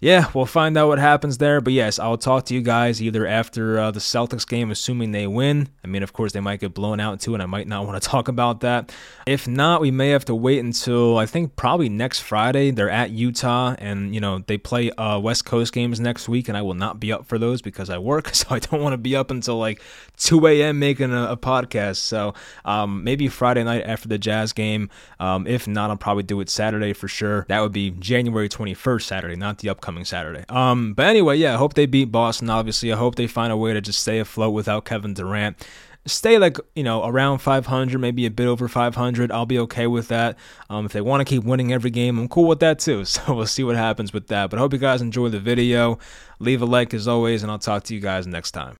yeah, 0.00 0.30
we'll 0.34 0.46
find 0.46 0.76
out 0.76 0.88
what 0.88 0.98
happens 0.98 1.38
there. 1.38 1.60
But 1.60 1.72
yes, 1.72 1.98
I'll 1.98 2.18
talk 2.18 2.44
to 2.46 2.54
you 2.54 2.62
guys 2.62 3.02
either 3.02 3.26
after 3.26 3.78
uh, 3.78 3.90
the 3.90 4.00
Celtics 4.00 4.46
game, 4.46 4.70
assuming 4.70 5.12
they 5.12 5.26
win. 5.26 5.68
I 5.82 5.88
mean, 5.88 6.02
of 6.02 6.12
course, 6.12 6.32
they 6.32 6.40
might 6.40 6.60
get 6.60 6.74
blown 6.74 7.00
out 7.00 7.20
too, 7.20 7.34
and 7.34 7.42
I 7.42 7.46
might 7.46 7.66
not 7.66 7.86
want 7.86 8.00
to 8.00 8.08
talk 8.08 8.28
about 8.28 8.60
that. 8.60 8.92
If 9.26 9.48
not, 9.48 9.80
we 9.80 9.90
may 9.90 10.10
have 10.10 10.24
to 10.26 10.34
wait 10.34 10.60
until 10.60 11.18
I 11.18 11.26
think 11.26 11.56
probably 11.56 11.88
next 11.88 12.20
Friday. 12.20 12.70
They're 12.70 12.90
at 12.90 13.10
Utah, 13.10 13.74
and 13.78 14.14
you 14.14 14.20
know 14.20 14.38
they 14.46 14.58
play 14.58 14.90
uh, 14.92 15.18
West 15.18 15.44
Coast 15.44 15.72
games 15.72 15.98
next 15.98 16.28
week, 16.28 16.48
and 16.48 16.56
I 16.56 16.62
will 16.62 16.74
not 16.74 17.00
be 17.00 17.12
up 17.12 17.26
for 17.26 17.38
those 17.38 17.60
because 17.60 17.90
I 17.90 17.98
work, 17.98 18.28
so 18.34 18.46
I 18.50 18.60
don't 18.60 18.80
want 18.80 18.92
to 18.92 18.98
be 18.98 19.16
up 19.16 19.30
until 19.30 19.58
like 19.58 19.82
2 20.18 20.46
a.m. 20.46 20.78
making 20.78 21.12
a, 21.12 21.32
a 21.32 21.36
podcast. 21.36 21.96
So 21.96 22.34
um, 22.64 23.02
maybe 23.04 23.28
Friday 23.28 23.64
night 23.64 23.84
after 23.84 24.08
the 24.08 24.18
Jazz 24.18 24.52
game. 24.52 24.90
Um, 25.18 25.46
if 25.46 25.66
not, 25.66 25.90
I'll 25.90 25.96
probably 25.96 26.22
do 26.22 26.40
it 26.40 26.48
Saturday 26.48 26.92
for 26.92 27.08
sure. 27.08 27.46
That 27.48 27.60
would 27.60 27.72
be 27.72 27.90
January 27.90 28.48
21st, 28.48 29.02
Saturday, 29.02 29.36
not 29.36 29.58
the 29.58 29.68
upcoming 29.68 29.87
upcoming 29.88 30.04
Saturday. 30.04 30.44
Um, 30.50 30.92
but 30.92 31.06
anyway, 31.06 31.38
yeah, 31.38 31.54
I 31.54 31.56
hope 31.56 31.72
they 31.74 31.86
beat 31.86 32.12
Boston. 32.12 32.50
Obviously, 32.50 32.92
I 32.92 32.96
hope 32.96 33.14
they 33.14 33.26
find 33.26 33.50
a 33.50 33.56
way 33.56 33.72
to 33.72 33.80
just 33.80 34.00
stay 34.00 34.18
afloat 34.18 34.52
without 34.52 34.84
Kevin 34.84 35.14
Durant. 35.14 35.56
Stay 36.04 36.38
like 36.38 36.58
you 36.74 36.84
know 36.84 37.04
around 37.04 37.38
500, 37.38 37.98
maybe 37.98 38.26
a 38.26 38.30
bit 38.30 38.46
over 38.46 38.68
500. 38.68 39.32
I'll 39.32 39.46
be 39.46 39.58
okay 39.60 39.86
with 39.86 40.08
that. 40.08 40.36
Um, 40.68 40.84
if 40.84 40.92
they 40.92 41.00
want 41.00 41.20
to 41.20 41.24
keep 41.24 41.42
winning 41.42 41.72
every 41.72 41.90
game, 41.90 42.18
I'm 42.18 42.28
cool 42.28 42.48
with 42.48 42.60
that 42.60 42.78
too. 42.78 43.04
So 43.04 43.34
we'll 43.34 43.46
see 43.46 43.64
what 43.64 43.76
happens 43.76 44.12
with 44.12 44.28
that. 44.28 44.50
But 44.50 44.58
I 44.58 44.60
hope 44.60 44.72
you 44.72 44.78
guys 44.78 45.00
enjoy 45.00 45.30
the 45.30 45.40
video. 45.40 45.98
Leave 46.38 46.62
a 46.62 46.66
like 46.66 46.92
as 46.92 47.08
always, 47.08 47.42
and 47.42 47.50
I'll 47.50 47.58
talk 47.58 47.84
to 47.84 47.94
you 47.94 48.00
guys 48.00 48.26
next 48.26 48.52
time. 48.52 48.78